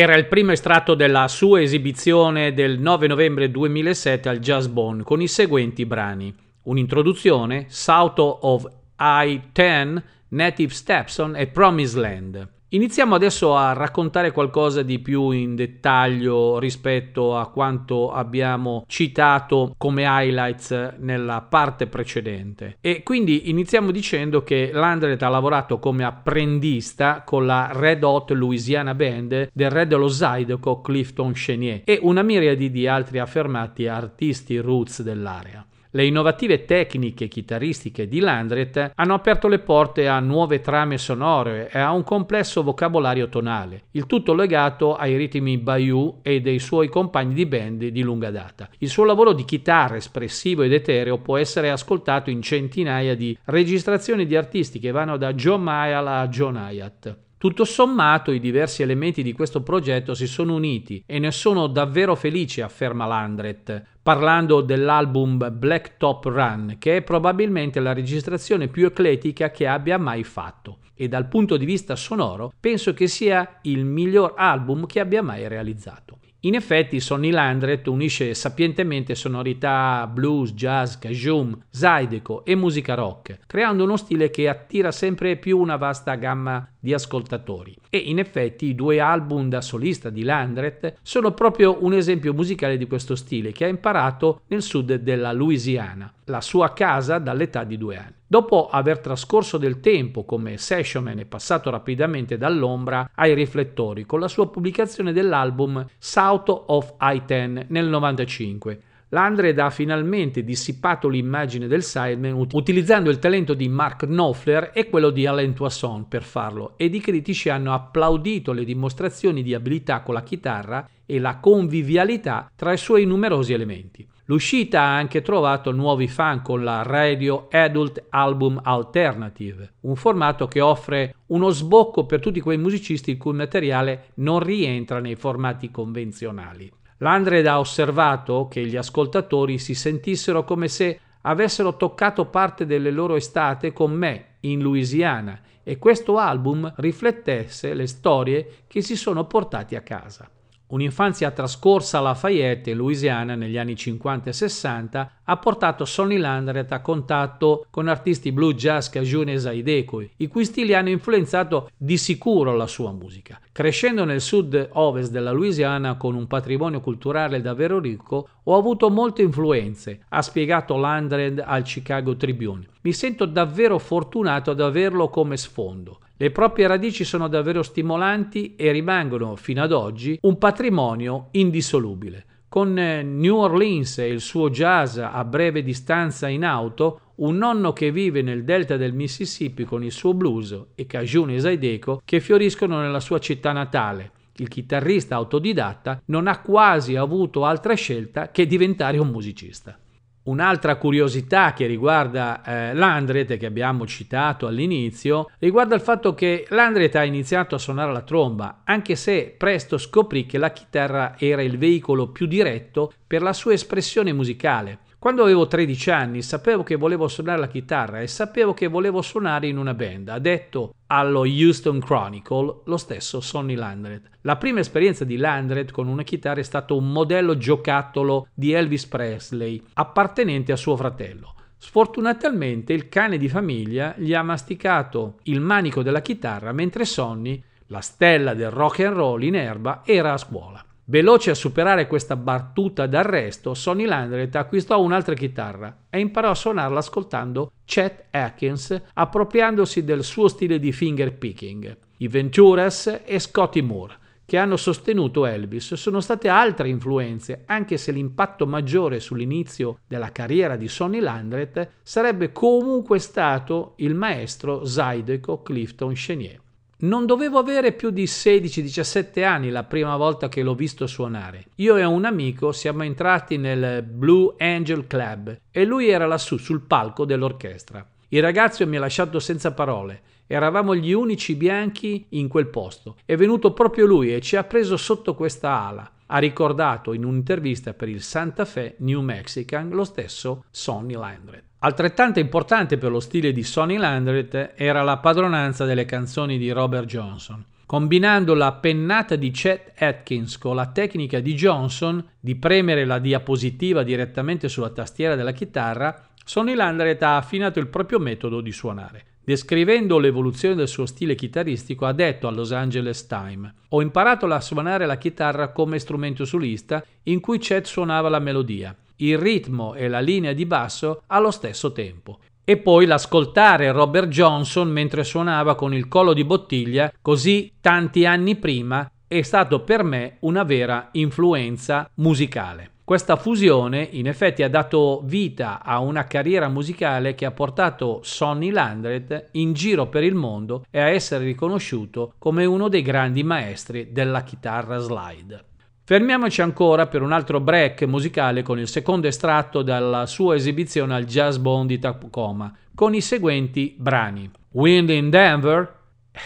Era 0.00 0.14
il 0.14 0.28
primo 0.28 0.52
estratto 0.52 0.94
della 0.94 1.26
sua 1.26 1.60
esibizione 1.60 2.54
del 2.54 2.78
9 2.78 3.08
novembre 3.08 3.50
2007 3.50 4.28
al 4.28 4.38
Jazz 4.38 4.66
Bone 4.66 5.02
con 5.02 5.20
i 5.20 5.26
seguenti 5.26 5.84
brani. 5.86 6.32
Un'introduzione, 6.62 7.64
South 7.66 8.20
of 8.20 8.64
I-10, 8.96 10.00
Native 10.28 10.72
Stepson 10.72 11.34
e 11.34 11.48
Promised 11.48 11.98
Land. 11.98 12.48
Iniziamo 12.70 13.14
adesso 13.14 13.56
a 13.56 13.72
raccontare 13.72 14.30
qualcosa 14.30 14.82
di 14.82 14.98
più 14.98 15.30
in 15.30 15.56
dettaglio 15.56 16.58
rispetto 16.58 17.34
a 17.34 17.48
quanto 17.48 18.12
abbiamo 18.12 18.84
citato 18.86 19.72
come 19.78 20.02
highlights 20.06 20.96
nella 20.98 21.40
parte 21.40 21.86
precedente. 21.86 22.76
E 22.82 23.02
quindi 23.02 23.48
iniziamo 23.48 23.90
dicendo 23.90 24.42
che 24.42 24.68
Landret 24.70 25.22
ha 25.22 25.30
lavorato 25.30 25.78
come 25.78 26.04
apprendista 26.04 27.22
con 27.24 27.46
la 27.46 27.70
Red 27.72 28.04
Hot 28.04 28.32
Louisiana 28.32 28.94
Band 28.94 29.48
del 29.50 29.70
re 29.70 29.86
dello 29.86 30.08
Zydeco 30.08 30.82
Clifton 30.82 31.32
Chenier 31.32 31.80
e 31.84 31.98
una 32.02 32.20
miriade 32.20 32.70
di 32.70 32.86
altri 32.86 33.18
affermati 33.18 33.86
artisti 33.86 34.58
roots 34.58 35.00
dell'area. 35.00 35.67
Le 35.90 36.04
innovative 36.04 36.66
tecniche 36.66 37.28
chitarristiche 37.28 38.08
di 38.08 38.20
Landret 38.20 38.92
hanno 38.94 39.14
aperto 39.14 39.48
le 39.48 39.58
porte 39.58 40.06
a 40.06 40.20
nuove 40.20 40.60
trame 40.60 40.98
sonore 40.98 41.70
e 41.72 41.78
a 41.78 41.92
un 41.92 42.04
complesso 42.04 42.62
vocabolario 42.62 43.30
tonale, 43.30 43.84
il 43.92 44.04
tutto 44.04 44.34
legato 44.34 44.96
ai 44.96 45.16
ritmi 45.16 45.56
Bayou 45.56 46.18
e 46.20 46.42
dei 46.42 46.58
suoi 46.58 46.88
compagni 46.90 47.32
di 47.32 47.46
band 47.46 47.86
di 47.86 48.02
lunga 48.02 48.30
data. 48.30 48.68
Il 48.80 48.90
suo 48.90 49.04
lavoro 49.04 49.32
di 49.32 49.46
chitarra 49.46 49.96
espressivo 49.96 50.62
ed 50.62 50.74
etereo 50.74 51.20
può 51.20 51.38
essere 51.38 51.70
ascoltato 51.70 52.28
in 52.28 52.42
centinaia 52.42 53.14
di 53.14 53.34
registrazioni 53.44 54.26
di 54.26 54.36
artisti 54.36 54.78
che 54.78 54.90
vanno 54.90 55.16
da 55.16 55.32
John 55.32 55.62
Mayall 55.62 56.06
a 56.06 56.28
John 56.28 56.56
Hyatt. 56.56 57.27
Tutto 57.38 57.64
sommato 57.64 58.32
i 58.32 58.40
diversi 58.40 58.82
elementi 58.82 59.22
di 59.22 59.32
questo 59.32 59.62
progetto 59.62 60.12
si 60.12 60.26
sono 60.26 60.56
uniti 60.56 61.04
e 61.06 61.20
ne 61.20 61.30
sono 61.30 61.68
davvero 61.68 62.16
felice, 62.16 62.62
afferma 62.62 63.06
Landret, 63.06 63.80
parlando 64.02 64.60
dell'album 64.60 65.48
Black 65.56 65.98
Top 65.98 66.24
Run, 66.24 66.74
che 66.80 66.96
è 66.96 67.02
probabilmente 67.02 67.78
la 67.78 67.92
registrazione 67.92 68.66
più 68.66 68.86
eclettica 68.86 69.52
che 69.52 69.68
abbia 69.68 69.98
mai 69.98 70.24
fatto 70.24 70.78
e 70.94 71.06
dal 71.06 71.28
punto 71.28 71.56
di 71.56 71.64
vista 71.64 71.94
sonoro 71.94 72.52
penso 72.58 72.92
che 72.92 73.06
sia 73.06 73.60
il 73.62 73.84
miglior 73.84 74.34
album 74.36 74.86
che 74.86 74.98
abbia 74.98 75.22
mai 75.22 75.46
realizzato. 75.46 76.18
In 76.42 76.54
effetti 76.54 77.00
Sonny 77.00 77.30
Landret 77.30 77.88
unisce 77.88 78.32
sapientemente 78.32 79.16
sonorità 79.16 80.08
blues, 80.08 80.52
jazz, 80.52 80.94
cajun, 80.94 81.64
zydeco 81.68 82.44
e 82.44 82.54
musica 82.54 82.94
rock, 82.94 83.40
creando 83.44 83.82
uno 83.82 83.96
stile 83.96 84.30
che 84.30 84.48
attira 84.48 84.92
sempre 84.92 85.36
più 85.36 85.58
una 85.58 85.74
vasta 85.74 86.14
gamma 86.14 86.64
di 86.78 86.92
ascoltatori. 86.94 87.76
E 87.90 87.98
in 87.98 88.18
effetti 88.18 88.66
i 88.66 88.74
due 88.74 89.00
album 89.00 89.48
da 89.48 89.60
solista 89.60 90.10
di 90.10 90.22
Landret 90.22 90.98
sono 91.02 91.32
proprio 91.32 91.78
un 91.84 91.94
esempio 91.94 92.32
musicale 92.32 92.76
di 92.76 92.86
questo 92.86 93.16
stile 93.16 93.52
che 93.52 93.64
ha 93.64 93.68
imparato 93.68 94.42
nel 94.48 94.62
sud 94.62 94.94
della 94.94 95.32
Louisiana, 95.32 96.12
la 96.24 96.40
sua 96.40 96.72
casa 96.72 97.18
dall'età 97.18 97.64
di 97.64 97.76
due 97.76 97.96
anni. 97.96 98.16
Dopo 98.30 98.68
aver 98.68 98.98
trascorso 98.98 99.56
del 99.56 99.80
tempo 99.80 100.24
come 100.24 100.58
sessionman 100.58 101.18
è 101.18 101.24
passato 101.24 101.70
rapidamente 101.70 102.36
dall'ombra 102.36 103.12
ai 103.14 103.32
riflettori 103.32 104.04
con 104.04 104.20
la 104.20 104.28
sua 104.28 104.50
pubblicazione 104.50 105.14
dell'album 105.14 105.86
South 105.96 106.64
of 106.66 106.94
I-10 107.00 107.64
nel 107.68 107.86
95, 107.86 108.80
Landred 109.10 109.58
ha 109.58 109.70
finalmente 109.70 110.44
dissipato 110.44 111.08
l'immagine 111.08 111.66
del 111.66 111.82
sideman 111.82 112.46
utilizzando 112.52 113.08
il 113.08 113.18
talento 113.18 113.54
di 113.54 113.66
Mark 113.66 114.04
Knopfler 114.04 114.72
e 114.74 114.90
quello 114.90 115.08
di 115.08 115.24
Alain 115.24 115.54
Toisson 115.54 116.08
per 116.08 116.22
farlo 116.22 116.74
ed 116.76 116.94
i 116.94 117.00
critici 117.00 117.48
hanno 117.48 117.72
applaudito 117.72 118.52
le 118.52 118.64
dimostrazioni 118.64 119.42
di 119.42 119.54
abilità 119.54 120.02
con 120.02 120.12
la 120.12 120.22
chitarra 120.22 120.86
e 121.06 121.18
la 121.18 121.38
convivialità 121.38 122.50
tra 122.54 122.74
i 122.74 122.76
suoi 122.76 123.06
numerosi 123.06 123.54
elementi. 123.54 124.06
L'uscita 124.26 124.82
ha 124.82 124.96
anche 124.96 125.22
trovato 125.22 125.72
nuovi 125.72 126.06
fan 126.06 126.42
con 126.42 126.62
la 126.62 126.82
Radio 126.82 127.48
Adult 127.50 128.08
Album 128.10 128.60
Alternative, 128.62 129.72
un 129.80 129.96
formato 129.96 130.46
che 130.48 130.60
offre 130.60 131.14
uno 131.28 131.48
sbocco 131.48 132.04
per 132.04 132.20
tutti 132.20 132.40
quei 132.40 132.58
musicisti 132.58 133.12
il 133.12 133.16
cui 133.16 133.32
materiale 133.32 134.08
non 134.16 134.40
rientra 134.40 135.00
nei 135.00 135.14
formati 135.14 135.70
convenzionali. 135.70 136.70
Landred 136.98 137.46
ha 137.46 137.58
osservato 137.58 138.48
che 138.50 138.66
gli 138.66 138.76
ascoltatori 138.76 139.58
si 139.58 139.74
sentissero 139.74 140.44
come 140.44 140.68
se 140.68 141.00
avessero 141.22 141.76
toccato 141.76 142.26
parte 142.26 142.66
delle 142.66 142.90
loro 142.90 143.14
estate 143.14 143.72
con 143.72 143.92
me 143.92 144.36
in 144.40 144.60
Louisiana 144.60 145.40
e 145.62 145.78
questo 145.78 146.18
album 146.18 146.72
riflettesse 146.76 147.74
le 147.74 147.86
storie 147.86 148.64
che 148.66 148.80
si 148.80 148.96
sono 148.96 149.26
portati 149.26 149.76
a 149.76 149.82
casa. 149.82 150.28
Un'infanzia 150.68 151.30
trascorsa 151.30 151.98
a 151.98 152.02
Lafayette, 152.02 152.74
Louisiana, 152.74 153.34
negli 153.34 153.56
anni 153.56 153.76
50 153.76 154.30
e 154.30 154.32
60, 154.32 155.10
ha 155.30 155.36
portato 155.36 155.84
Sonny 155.84 156.16
Landret 156.16 156.72
a 156.72 156.80
contatto 156.80 157.66
con 157.70 157.86
artisti 157.86 158.32
blues, 158.32 158.54
jazz, 158.54 158.88
cajun 158.88 159.28
e 159.28 159.38
zydeco, 159.38 160.02
i 160.16 160.26
cui 160.26 160.44
stili 160.44 160.74
hanno 160.74 160.88
influenzato 160.88 161.68
di 161.76 161.98
sicuro 161.98 162.56
la 162.56 162.66
sua 162.66 162.92
musica. 162.92 163.38
Crescendo 163.52 164.04
nel 164.04 164.22
sud-ovest 164.22 165.10
della 165.10 165.32
Louisiana 165.32 165.96
con 165.96 166.14
un 166.14 166.26
patrimonio 166.26 166.80
culturale 166.80 167.42
davvero 167.42 167.78
ricco, 167.78 168.28
ho 168.42 168.56
avuto 168.56 168.88
molte 168.88 169.20
influenze, 169.20 170.00
ha 170.08 170.22
spiegato 170.22 170.76
Landred 170.78 171.42
al 171.44 171.62
Chicago 171.62 172.16
Tribune. 172.16 172.66
Mi 172.80 172.94
sento 172.94 173.26
davvero 173.26 173.78
fortunato 173.78 174.52
ad 174.52 174.60
averlo 174.62 175.10
come 175.10 175.36
sfondo. 175.36 176.00
Le 176.16 176.30
proprie 176.30 176.66
radici 176.66 177.04
sono 177.04 177.28
davvero 177.28 177.62
stimolanti 177.62 178.56
e 178.56 178.72
rimangono 178.72 179.36
fino 179.36 179.62
ad 179.62 179.72
oggi 179.72 180.18
un 180.22 180.38
patrimonio 180.38 181.28
indissolubile. 181.32 182.24
Con 182.48 182.78
eh, 182.78 183.02
New 183.02 183.36
Orleans 183.36 183.98
e 183.98 184.08
il 184.08 184.20
suo 184.20 184.48
jazz 184.48 184.96
a 184.96 185.22
breve 185.24 185.62
distanza 185.62 186.28
in 186.28 186.44
auto, 186.44 187.00
un 187.16 187.36
nonno 187.36 187.74
che 187.74 187.92
vive 187.92 188.22
nel 188.22 188.44
delta 188.44 188.76
del 188.76 188.94
Mississippi 188.94 189.64
con 189.64 189.84
il 189.84 189.92
suo 189.92 190.14
blues 190.14 190.58
e 190.74 190.86
cajun 190.86 191.30
e 191.30 191.40
zydeco 191.40 192.00
che 192.04 192.20
fioriscono 192.20 192.80
nella 192.80 193.00
sua 193.00 193.18
città 193.18 193.52
natale. 193.52 194.12
Il 194.36 194.48
chitarrista 194.48 195.16
autodidatta 195.16 196.00
non 196.06 196.26
ha 196.26 196.40
quasi 196.40 196.96
avuto 196.96 197.44
altra 197.44 197.74
scelta 197.74 198.30
che 198.30 198.46
diventare 198.46 198.98
un 198.98 199.08
musicista. 199.08 199.78
Un'altra 200.24 200.76
curiosità 200.76 201.54
che 201.54 201.66
riguarda 201.66 202.42
eh, 202.42 202.74
Landret, 202.74 203.36
che 203.38 203.46
abbiamo 203.46 203.86
citato 203.86 204.46
all'inizio, 204.46 205.30
riguarda 205.38 205.74
il 205.74 205.80
fatto 205.80 206.12
che 206.14 206.46
Landret 206.50 206.96
ha 206.96 207.04
iniziato 207.04 207.54
a 207.54 207.58
suonare 207.58 207.92
la 207.92 208.02
tromba, 208.02 208.60
anche 208.64 208.94
se 208.94 209.34
presto 209.36 209.78
scoprì 209.78 210.26
che 210.26 210.36
la 210.36 210.52
chitarra 210.52 211.14
era 211.18 211.42
il 211.42 211.56
veicolo 211.56 212.08
più 212.08 212.26
diretto 212.26 212.92
per 213.06 213.22
la 213.22 213.32
sua 213.32 213.54
espressione 213.54 214.12
musicale. 214.12 214.80
Quando 215.00 215.22
avevo 215.22 215.46
13 215.46 215.90
anni 215.92 216.22
sapevo 216.22 216.64
che 216.64 216.74
volevo 216.74 217.06
suonare 217.06 217.38
la 217.38 217.46
chitarra 217.46 218.00
e 218.00 218.08
sapevo 218.08 218.52
che 218.52 218.66
volevo 218.66 219.00
suonare 219.00 219.46
in 219.46 219.56
una 219.56 219.72
band. 219.72 220.08
Ha 220.08 220.18
detto 220.18 220.74
allo 220.88 221.20
Houston 221.20 221.78
Chronicle 221.78 222.62
lo 222.64 222.76
stesso 222.76 223.20
Sonny 223.20 223.54
Landret. 223.54 224.10
La 224.22 224.34
prima 224.34 224.58
esperienza 224.58 225.04
di 225.04 225.16
Landret 225.16 225.70
con 225.70 225.86
una 225.86 226.02
chitarra 226.02 226.40
è 226.40 226.42
stato 226.42 226.76
un 226.76 226.90
modello 226.90 227.36
giocattolo 227.36 228.26
di 228.34 228.50
Elvis 228.50 228.86
Presley 228.86 229.62
appartenente 229.74 230.50
a 230.50 230.56
suo 230.56 230.74
fratello. 230.74 231.34
Sfortunatamente 231.56 232.72
il 232.72 232.88
cane 232.88 233.18
di 233.18 233.28
famiglia 233.28 233.94
gli 233.96 234.14
ha 234.14 234.24
masticato 234.24 235.18
il 235.24 235.40
manico 235.40 235.84
della 235.84 236.02
chitarra 236.02 236.50
mentre 236.50 236.84
Sonny, 236.84 237.40
la 237.66 237.80
stella 237.80 238.34
del 238.34 238.50
rock 238.50 238.80
and 238.80 238.96
roll 238.96 239.22
in 239.22 239.36
erba, 239.36 239.82
era 239.84 240.12
a 240.12 240.18
scuola. 240.18 240.60
Veloce 240.90 241.32
a 241.32 241.34
superare 241.34 241.86
questa 241.86 242.16
battuta 242.16 242.86
d'arresto, 242.86 243.52
Sonny 243.52 243.84
Landret 243.84 244.34
acquistò 244.36 244.80
un'altra 244.80 245.12
chitarra 245.12 245.84
e 245.90 245.98
imparò 246.00 246.30
a 246.30 246.34
suonarla 246.34 246.78
ascoltando 246.78 247.52
Chet 247.66 248.06
Atkins, 248.08 248.84
appropriandosi 248.94 249.84
del 249.84 250.02
suo 250.02 250.28
stile 250.28 250.58
di 250.58 250.72
finger 250.72 251.12
picking. 251.12 251.76
I 251.98 252.08
Venturas 252.08 253.02
e 253.04 253.18
Scotty 253.18 253.60
Moore, 253.60 253.98
che 254.24 254.38
hanno 254.38 254.56
sostenuto 254.56 255.26
Elvis, 255.26 255.74
sono 255.74 256.00
state 256.00 256.30
altre 256.30 256.70
influenze, 256.70 257.42
anche 257.44 257.76
se 257.76 257.92
l'impatto 257.92 258.46
maggiore 258.46 258.98
sull'inizio 258.98 259.80
della 259.86 260.10
carriera 260.10 260.56
di 260.56 260.68
Sonny 260.68 261.00
Landret 261.00 261.68
sarebbe 261.82 262.32
comunque 262.32 262.98
stato 262.98 263.74
il 263.76 263.94
maestro 263.94 264.64
Zydeco 264.64 265.42
Clifton 265.42 265.92
Chenier. 265.92 266.40
Non 266.80 267.06
dovevo 267.06 267.40
avere 267.40 267.72
più 267.72 267.90
di 267.90 268.04
16-17 268.04 269.24
anni 269.24 269.50
la 269.50 269.64
prima 269.64 269.96
volta 269.96 270.28
che 270.28 270.42
l'ho 270.42 270.54
visto 270.54 270.86
suonare. 270.86 271.46
Io 271.56 271.76
e 271.76 271.82
un 271.82 272.04
amico 272.04 272.52
siamo 272.52 272.84
entrati 272.84 273.36
nel 273.36 273.82
Blue 273.82 274.34
Angel 274.38 274.86
Club 274.86 275.40
e 275.50 275.64
lui 275.64 275.88
era 275.88 276.06
lassù 276.06 276.36
sul 276.36 276.60
palco 276.60 277.04
dell'orchestra. 277.04 277.84
Il 278.10 278.22
ragazzo 278.22 278.64
mi 278.64 278.76
ha 278.76 278.80
lasciato 278.80 279.18
senza 279.18 279.52
parole. 279.52 280.02
Eravamo 280.28 280.76
gli 280.76 280.92
unici 280.92 281.34
bianchi 281.34 282.06
in 282.10 282.28
quel 282.28 282.46
posto. 282.46 282.94
È 283.04 283.16
venuto 283.16 283.52
proprio 283.52 283.84
lui 283.84 284.14
e 284.14 284.20
ci 284.20 284.36
ha 284.36 284.44
preso 284.44 284.76
sotto 284.76 285.16
questa 285.16 285.50
ala. 285.50 285.90
Ha 286.06 286.18
ricordato 286.18 286.92
in 286.92 287.04
un'intervista 287.04 287.74
per 287.74 287.88
il 287.88 288.02
Santa 288.02 288.44
Fe 288.44 288.76
New 288.78 289.00
Mexican 289.00 289.70
lo 289.70 289.82
stesso 289.82 290.44
Sonny 290.52 290.94
Landret. 290.94 291.47
Altrettanto 291.60 292.20
importante 292.20 292.78
per 292.78 292.92
lo 292.92 293.00
stile 293.00 293.32
di 293.32 293.42
Sonny 293.42 293.78
Landret 293.78 294.52
era 294.54 294.82
la 294.82 294.98
padronanza 294.98 295.64
delle 295.64 295.86
canzoni 295.86 296.38
di 296.38 296.52
Robert 296.52 296.86
Johnson. 296.86 297.44
Combinando 297.66 298.34
la 298.34 298.52
pennata 298.52 299.16
di 299.16 299.32
Chet 299.32 299.72
Atkins 299.76 300.38
con 300.38 300.54
la 300.54 300.66
tecnica 300.66 301.18
di 301.18 301.34
Johnson 301.34 302.02
di 302.20 302.36
premere 302.36 302.84
la 302.84 303.00
diapositiva 303.00 303.82
direttamente 303.82 304.48
sulla 304.48 304.70
tastiera 304.70 305.16
della 305.16 305.32
chitarra, 305.32 306.10
Sonny 306.24 306.54
Landret 306.54 307.02
ha 307.02 307.16
affinato 307.16 307.58
il 307.58 307.66
proprio 307.66 307.98
metodo 307.98 308.40
di 308.40 308.52
suonare. 308.52 309.04
Descrivendo 309.24 309.98
l'evoluzione 309.98 310.54
del 310.54 310.68
suo 310.68 310.86
stile 310.86 311.16
chitarristico, 311.16 311.86
ha 311.86 311.92
detto 311.92 312.28
al 312.28 312.36
Los 312.36 312.52
Angeles 312.52 313.04
Times: 313.08 313.52
Ho 313.70 313.82
imparato 313.82 314.26
a 314.26 314.40
suonare 314.40 314.86
la 314.86 314.96
chitarra 314.96 315.48
come 315.48 315.80
strumento 315.80 316.24
solista 316.24 316.84
in 317.02 317.18
cui 317.18 317.38
Chet 317.38 317.66
suonava 317.66 318.08
la 318.08 318.20
melodia 318.20 318.74
il 318.98 319.18
ritmo 319.18 319.74
e 319.74 319.88
la 319.88 320.00
linea 320.00 320.32
di 320.32 320.46
basso 320.46 321.02
allo 321.08 321.30
stesso 321.30 321.72
tempo. 321.72 322.18
E 322.44 322.56
poi 322.56 322.86
l'ascoltare 322.86 323.70
Robert 323.72 324.08
Johnson 324.08 324.68
mentre 324.68 325.04
suonava 325.04 325.54
con 325.54 325.74
il 325.74 325.86
collo 325.88 326.14
di 326.14 326.24
bottiglia, 326.24 326.90
così 327.02 327.52
tanti 327.60 328.06
anni 328.06 328.36
prima, 328.36 328.90
è 329.06 329.22
stato 329.22 329.60
per 329.60 329.82
me 329.82 330.16
una 330.20 330.44
vera 330.44 330.88
influenza 330.92 331.90
musicale. 331.94 332.70
Questa 332.88 333.16
fusione 333.16 333.86
in 333.92 334.06
effetti 334.06 334.42
ha 334.42 334.48
dato 334.48 335.02
vita 335.04 335.62
a 335.62 335.78
una 335.80 336.04
carriera 336.04 336.48
musicale 336.48 337.14
che 337.14 337.26
ha 337.26 337.32
portato 337.32 338.00
Sonny 338.02 338.50
Landret 338.50 339.28
in 339.32 339.52
giro 339.52 339.88
per 339.88 340.04
il 340.04 340.14
mondo 340.14 340.64
e 340.70 340.80
a 340.80 340.88
essere 340.88 341.26
riconosciuto 341.26 342.14
come 342.18 342.46
uno 342.46 342.68
dei 342.68 342.80
grandi 342.80 343.22
maestri 343.22 343.92
della 343.92 344.22
chitarra 344.22 344.78
slide. 344.78 345.44
Fermiamoci 345.88 346.42
ancora 346.42 346.86
per 346.86 347.00
un 347.00 347.12
altro 347.12 347.40
break 347.40 347.84
musicale 347.84 348.42
con 348.42 348.58
il 348.58 348.68
secondo 348.68 349.06
estratto 349.06 349.62
dalla 349.62 350.04
sua 350.04 350.34
esibizione 350.34 350.94
al 350.94 351.06
Jazz 351.06 351.38
Bond 351.38 351.68
di 351.68 351.78
Tacoma, 351.78 352.54
con 352.74 352.92
i 352.94 353.00
seguenti 353.00 353.74
brani: 353.78 354.30
Wind 354.52 354.90
in 354.90 355.08
Denver, 355.08 355.76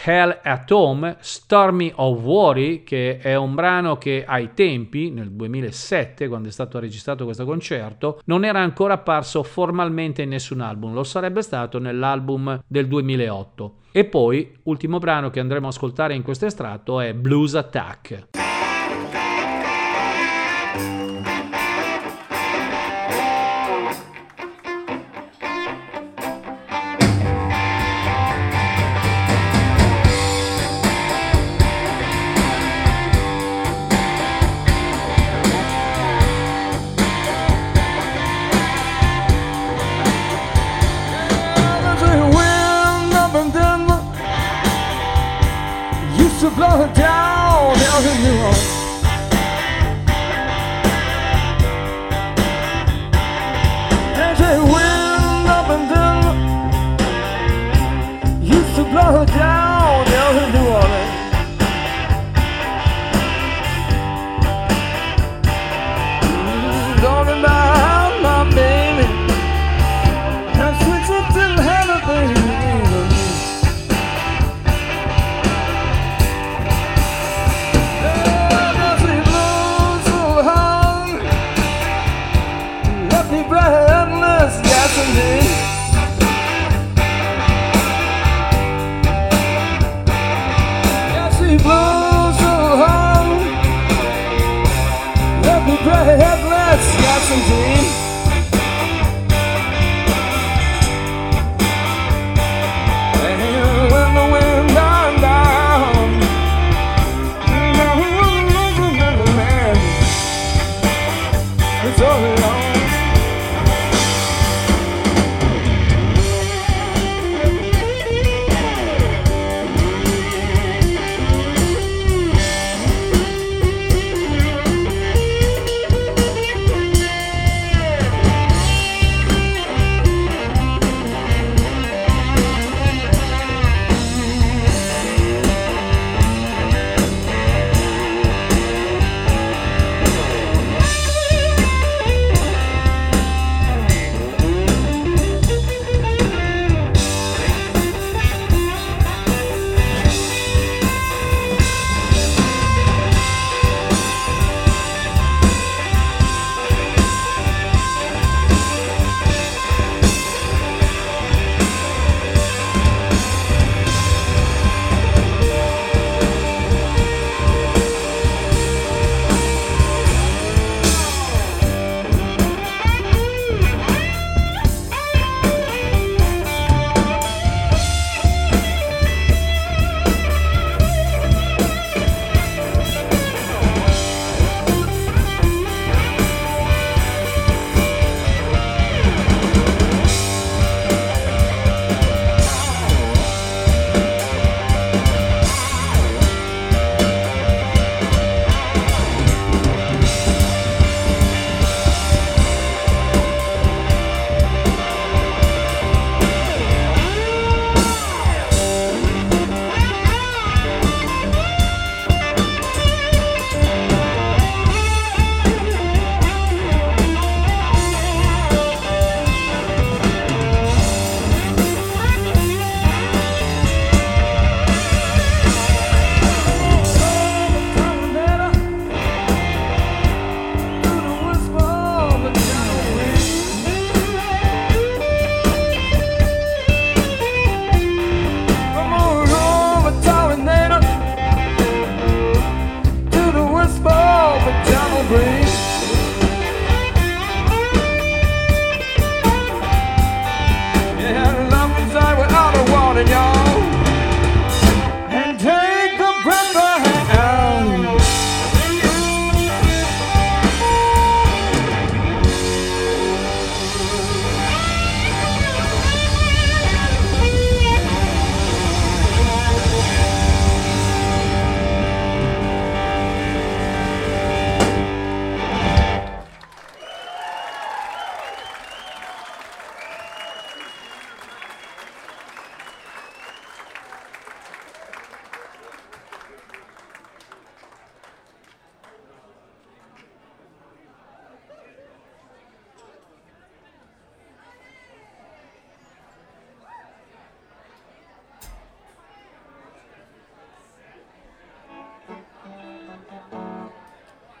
Hell 0.03 0.37
at 0.43 0.69
Home, 0.69 1.15
Stormy 1.21 1.93
of 1.95 2.19
Worry, 2.23 2.83
che 2.83 3.19
è 3.19 3.35
un 3.35 3.55
brano 3.55 3.97
che 3.97 4.25
ai 4.27 4.49
tempi, 4.53 5.11
nel 5.11 5.31
2007, 5.31 6.27
quando 6.27 6.49
è 6.49 6.51
stato 6.51 6.77
registrato 6.77 7.23
questo 7.23 7.45
concerto, 7.45 8.19
non 8.25 8.43
era 8.43 8.59
ancora 8.59 8.95
apparso 8.95 9.43
formalmente 9.43 10.23
in 10.23 10.29
nessun 10.31 10.59
album, 10.59 10.91
lo 10.91 11.05
sarebbe 11.05 11.41
stato 11.41 11.79
nell'album 11.79 12.61
del 12.67 12.89
2008. 12.89 13.75
E 13.93 14.03
poi, 14.03 14.57
ultimo 14.63 14.97
brano 14.97 15.29
che 15.29 15.39
andremo 15.39 15.67
a 15.67 15.69
ascoltare 15.69 16.15
in 16.15 16.21
questo 16.21 16.47
estratto 16.47 16.99
è 16.99 17.13
Blues 17.13 17.55
Attack. 17.55 18.42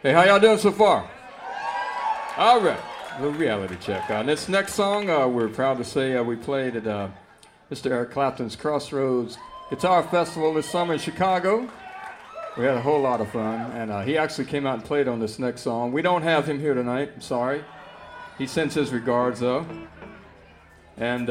Hey, 0.03 0.11
how 0.11 0.25
y'all 0.25 0.37
doing 0.37 0.57
so 0.57 0.69
far? 0.69 1.09
All 2.35 2.59
right, 2.59 2.77
the 3.21 3.29
reality 3.29 3.77
check. 3.79 4.09
Uh, 4.09 4.21
this 4.21 4.49
next 4.49 4.73
song, 4.73 5.09
uh, 5.09 5.29
we're 5.29 5.47
proud 5.47 5.77
to 5.77 5.85
say 5.85 6.17
uh, 6.17 6.21
we 6.21 6.35
played 6.35 6.75
at 6.75 6.85
uh, 6.85 7.07
Mr. 7.71 7.89
Eric 7.89 8.11
Clapton's 8.11 8.57
Crossroads 8.57 9.37
Guitar 9.69 10.03
Festival 10.03 10.53
this 10.53 10.69
summer 10.69 10.95
in 10.95 10.99
Chicago. 10.99 11.69
We 12.57 12.65
had 12.65 12.75
a 12.75 12.81
whole 12.81 12.99
lot 12.99 13.21
of 13.21 13.31
fun, 13.31 13.71
and 13.71 13.91
uh, 13.91 14.01
he 14.01 14.17
actually 14.17 14.43
came 14.43 14.67
out 14.67 14.73
and 14.73 14.83
played 14.83 15.07
on 15.07 15.21
this 15.21 15.39
next 15.39 15.61
song. 15.61 15.93
We 15.93 16.01
don't 16.01 16.23
have 16.23 16.49
him 16.49 16.59
here 16.59 16.73
tonight. 16.73 17.11
I'm 17.15 17.21
sorry. 17.21 17.63
He 18.37 18.45
sends 18.45 18.75
his 18.75 18.91
regards 18.91 19.39
though, 19.39 19.65
and 20.97 21.29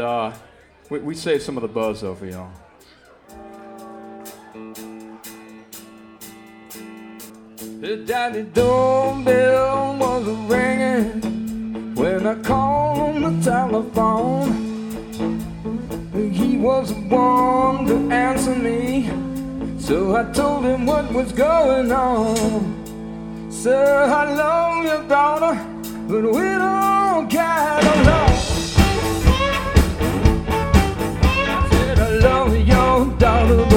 we, 0.89 0.99
we 1.01 1.15
saved 1.15 1.43
some 1.43 1.59
of 1.59 1.63
the 1.63 1.69
buzz 1.69 2.01
though 2.01 2.15
for 2.15 2.25
y'all. 2.25 2.51
The 7.93 7.99
daddy 7.99 8.45
doorbell 8.55 9.99
was 9.99 10.27
ringing 10.49 11.95
when 11.95 12.27
I 12.27 12.37
called 12.37 13.17
on 13.17 13.21
the 13.21 13.45
telephone. 13.45 14.49
He 16.33 16.57
was 16.57 16.89
the 16.89 17.01
one 17.15 17.85
to 17.89 18.11
answer 18.11 18.55
me, 18.55 19.11
so 19.79 20.17
I 20.17 20.25
told 20.33 20.65
him 20.65 20.87
what 20.87 21.13
was 21.13 21.33
going 21.33 21.93
on. 21.93 23.51
Sir, 23.51 24.05
I 24.05 24.33
love 24.37 24.85
your 24.87 25.03
daughter, 25.07 25.55
but 26.09 26.23
we 26.23 26.47
don't 26.63 27.29
get 27.29 27.85
along. 27.93 28.33
I 31.47 31.69
said 31.71 31.99
I 31.99 32.09
love 32.27 32.57
your 32.57 33.19
daughter, 33.19 33.72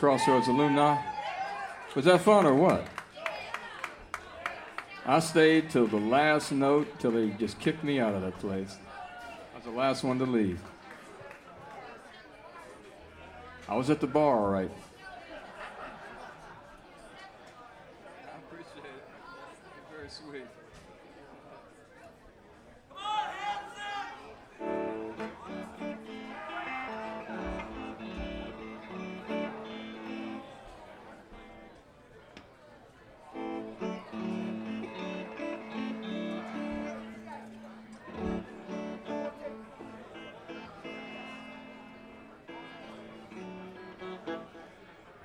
Crossroads 0.00 0.48
alumni? 0.48 0.98
Was 1.94 2.06
that 2.06 2.22
fun 2.22 2.46
or 2.46 2.54
what? 2.54 2.86
I 5.04 5.20
stayed 5.20 5.68
till 5.68 5.86
the 5.86 5.98
last 5.98 6.52
note, 6.52 6.98
till 6.98 7.10
they 7.10 7.28
just 7.32 7.60
kicked 7.60 7.84
me 7.84 8.00
out 8.00 8.14
of 8.14 8.22
that 8.22 8.38
place. 8.38 8.78
I 9.52 9.56
was 9.58 9.64
the 9.66 9.70
last 9.72 10.02
one 10.02 10.18
to 10.18 10.24
leave. 10.24 10.58
I 13.68 13.76
was 13.76 13.90
at 13.90 14.00
the 14.00 14.06
bar, 14.06 14.38
all 14.38 14.48
right. 14.48 14.70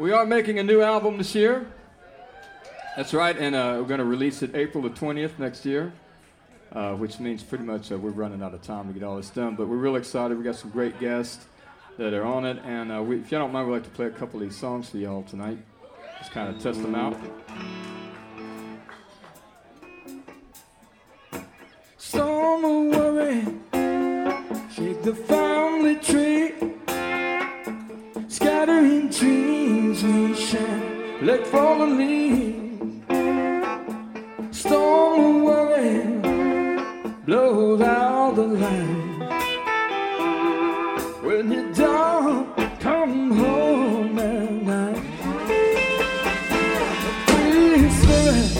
We 0.06 0.12
are 0.12 0.24
making 0.24 0.60
a 0.60 0.64
new 0.64 0.84
album 0.84 1.18
this 1.18 1.34
year. 1.34 1.66
That's 2.96 3.12
right, 3.12 3.36
and 3.36 3.56
uh, 3.56 3.78
we're 3.80 3.88
going 3.88 3.98
to 3.98 4.06
release 4.06 4.44
it 4.44 4.54
April 4.54 4.84
the 4.84 4.92
20th 4.92 5.40
next 5.40 5.66
year, 5.66 5.94
uh, 6.74 6.94
which 6.94 7.20
means 7.20 7.42
pretty 7.42 7.64
much 7.64 7.92
uh, 7.92 7.98
we're 7.98 8.12
running 8.12 8.44
out 8.44 8.54
of 8.54 8.62
time 8.62 8.88
to 8.88 8.94
get 8.94 9.02
all 9.02 9.18
this 9.18 9.32
done. 9.32 9.56
But 9.56 9.68
we're 9.68 9.78
real 9.78 9.96
excited. 9.96 10.38
We 10.38 10.44
got 10.44 10.58
some 10.58 10.70
great 10.70 11.00
guests 11.00 11.48
that 11.98 12.14
are 12.14 12.24
on 12.24 12.46
it, 12.46 12.60
and 12.64 12.92
uh, 12.92 13.02
we, 13.02 13.16
if 13.16 13.32
y'all 13.32 13.42
don't 13.42 13.52
mind, 13.52 13.68
we'd 13.68 13.74
like 13.74 13.84
to 13.86 13.90
play 13.90 14.06
a 14.06 14.12
couple 14.12 14.40
of 14.40 14.48
these 14.48 14.56
songs 14.56 14.92
for 14.92 14.98
y'all 14.98 15.24
tonight. 15.24 15.58
Just 16.20 16.30
kind 16.34 16.56
of 16.56 16.62
test 16.62 16.84
them 16.84 16.94
out. 16.94 17.18
Storm 21.98 22.92
worry, 22.92 23.42
shake 24.72 25.02
the 25.02 25.16
family 25.16 25.96
tree, 25.96 26.54
scattering 28.28 29.10
dreams 29.10 29.65
shine 29.98 31.26
like 31.26 31.46
fallen 31.46 31.98
leaves. 31.98 33.08
Storm 34.52 35.44
worry 35.46 36.02
blows 37.26 37.80
out 37.82 38.36
the 38.36 38.44
light. 38.44 39.30
When 41.24 41.50
you 41.52 41.74
don't 41.74 42.80
come 42.82 43.32
home 43.32 44.20
at 44.20 44.52
night, 44.64 45.02
free 47.28 47.90
spirit 48.00 48.52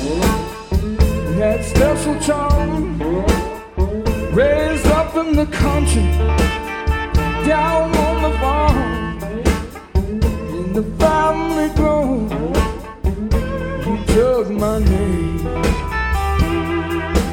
that 1.38 1.66
special 1.66 2.18
charm 2.22 3.00
raised 4.34 4.88
up 4.88 5.16
in 5.18 5.36
the 5.36 5.48
country 5.48 6.08
down 7.46 7.94
on 7.94 8.22
the 8.24 8.38
farm 8.40 8.95
the 10.76 10.84
family 11.00 11.70
grove 11.76 12.30
you 13.88 14.06
took 14.08 14.50
my 14.50 14.78
name. 14.80 15.42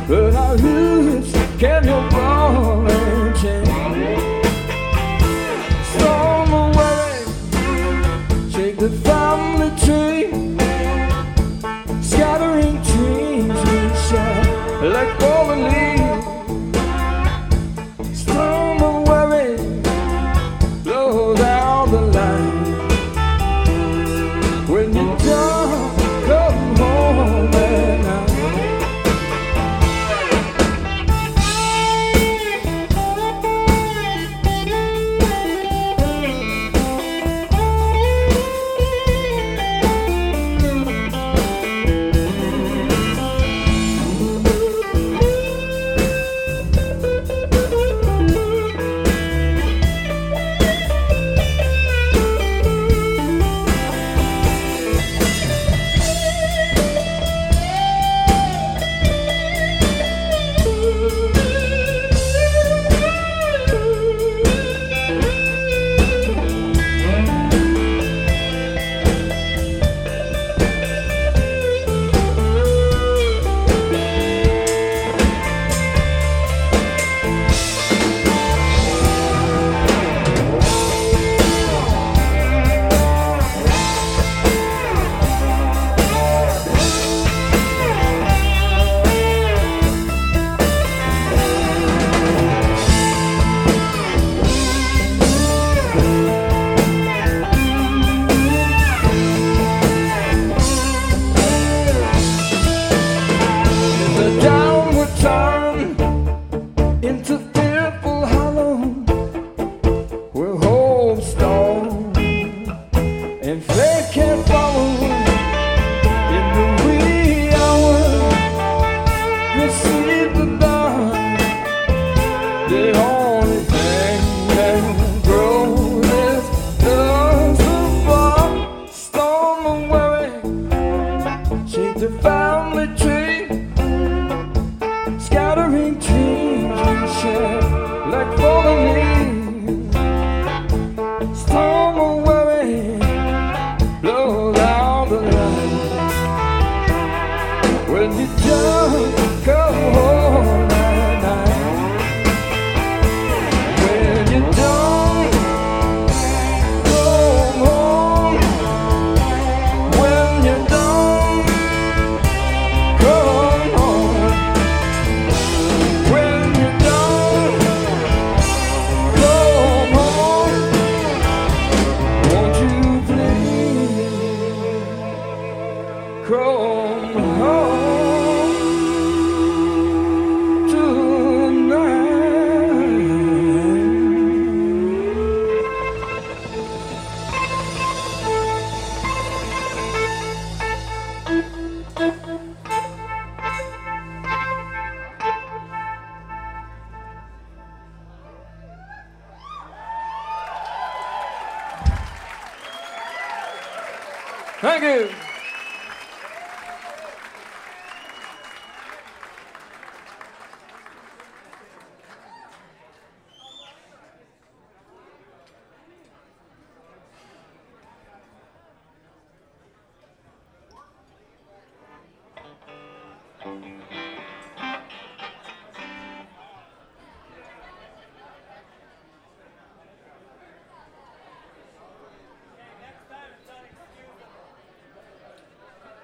But 0.06 0.36
I 0.36 0.52
lose 0.52 1.32
can 1.58 1.84
your 1.84 2.08
ball 2.10 3.01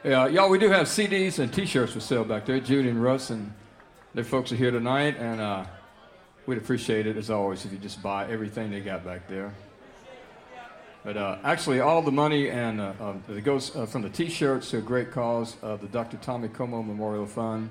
Yeah, 0.09 0.27
y'all, 0.27 0.49
we 0.49 0.59
do 0.59 0.71
have 0.71 0.87
CDs 0.87 1.39
and 1.39 1.53
T-shirts 1.53 1.93
for 1.93 2.01
sale 2.01 2.25
back 2.25 2.47
there. 2.47 2.59
Judy 2.61 2.89
and 2.89 3.03
Russ 3.03 3.29
and 3.29 3.53
their 4.15 4.25
folks 4.25 4.51
are 4.51 4.57
here 4.57 4.71
tonight, 4.71 5.19
and 5.19 5.39
uh, 5.39 5.67
we'd 6.47 6.57
appreciate 6.57 7.07
it 7.07 7.19
as 7.19 7.29
always 7.29 7.67
if 7.67 7.73
you 7.73 7.77
just 7.77 8.03
buy 8.03 8.27
everything 8.27 8.71
they 8.71 8.81
got 8.81 9.05
back 9.05 9.29
there. 9.29 9.53
But 11.05 11.19
uh, 11.19 11.37
actually, 11.45 11.81
all 11.81 12.01
the 12.01 12.11
money 12.11 12.49
and 12.49 12.81
uh, 12.81 12.95
um, 12.99 13.23
uh, 13.29 13.35
goes 13.41 13.69
from 13.69 14.01
the 14.01 14.09
T-shirts 14.09 14.71
to 14.71 14.79
a 14.79 14.81
great 14.81 15.11
cause, 15.11 15.59
uh, 15.63 15.77
the 15.77 15.89
Dr. 15.89 16.17
Tommy 16.17 16.49
Como 16.49 16.83
Memorial 16.83 17.27
Fund. 17.27 17.69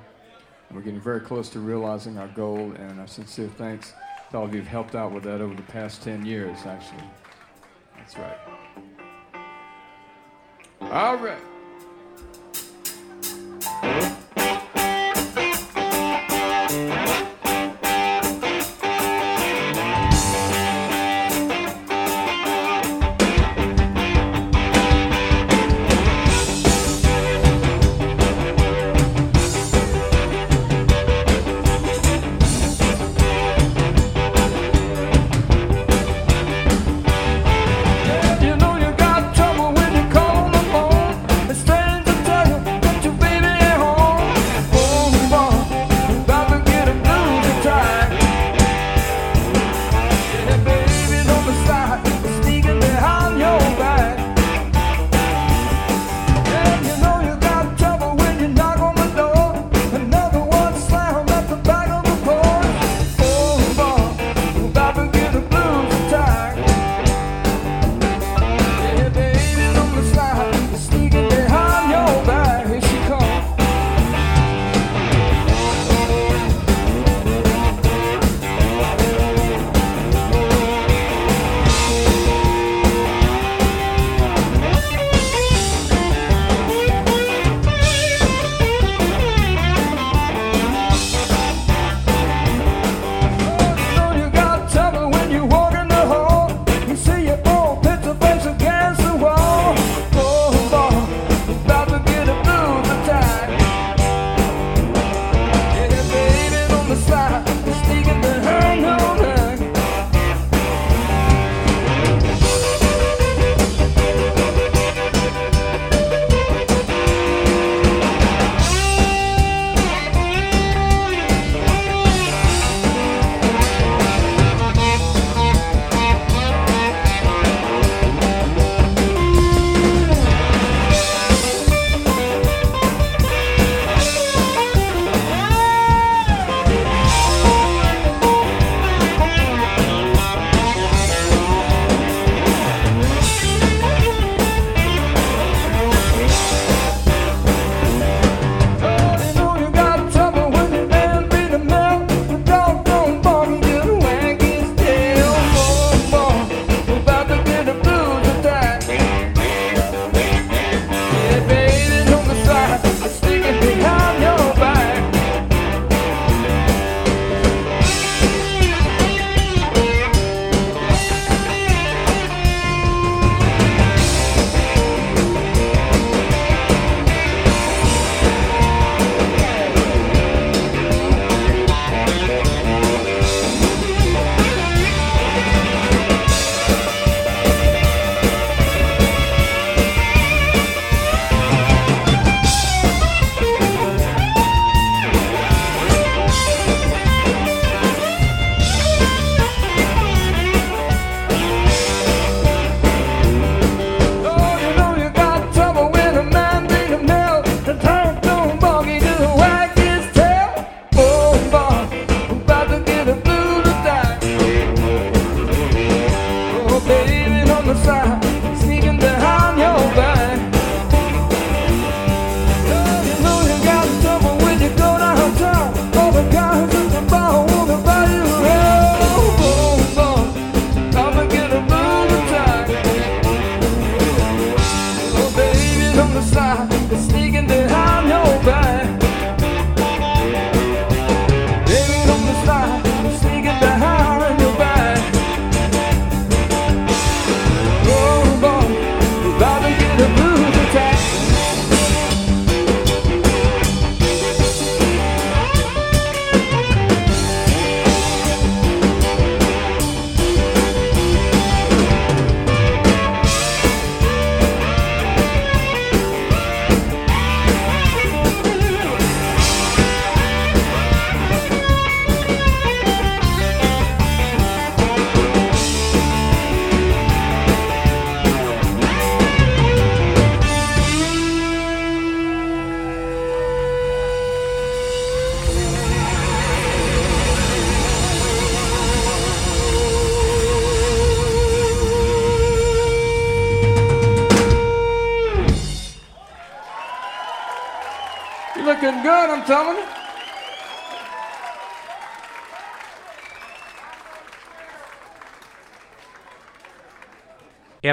We're 0.72 0.82
getting 0.82 1.02
very 1.02 1.22
close 1.22 1.50
to 1.50 1.60
realizing 1.60 2.20
our 2.20 2.28
goal, 2.28 2.72
and 2.74 3.00
our 3.00 3.08
sincere 3.08 3.50
thanks 3.58 3.94
to 4.30 4.38
all 4.38 4.46
of 4.46 4.54
you 4.54 4.60
who've 4.60 4.70
helped 4.70 4.94
out 4.94 5.12
with 5.12 5.24
that 5.24 5.42
over 5.42 5.56
the 5.56 5.64
past 5.64 6.04
10 6.04 6.24
years, 6.24 6.60
actually. 6.68 7.10
That's 7.96 8.16
right. 8.16 8.38
All 10.82 11.18
right. 11.18 11.57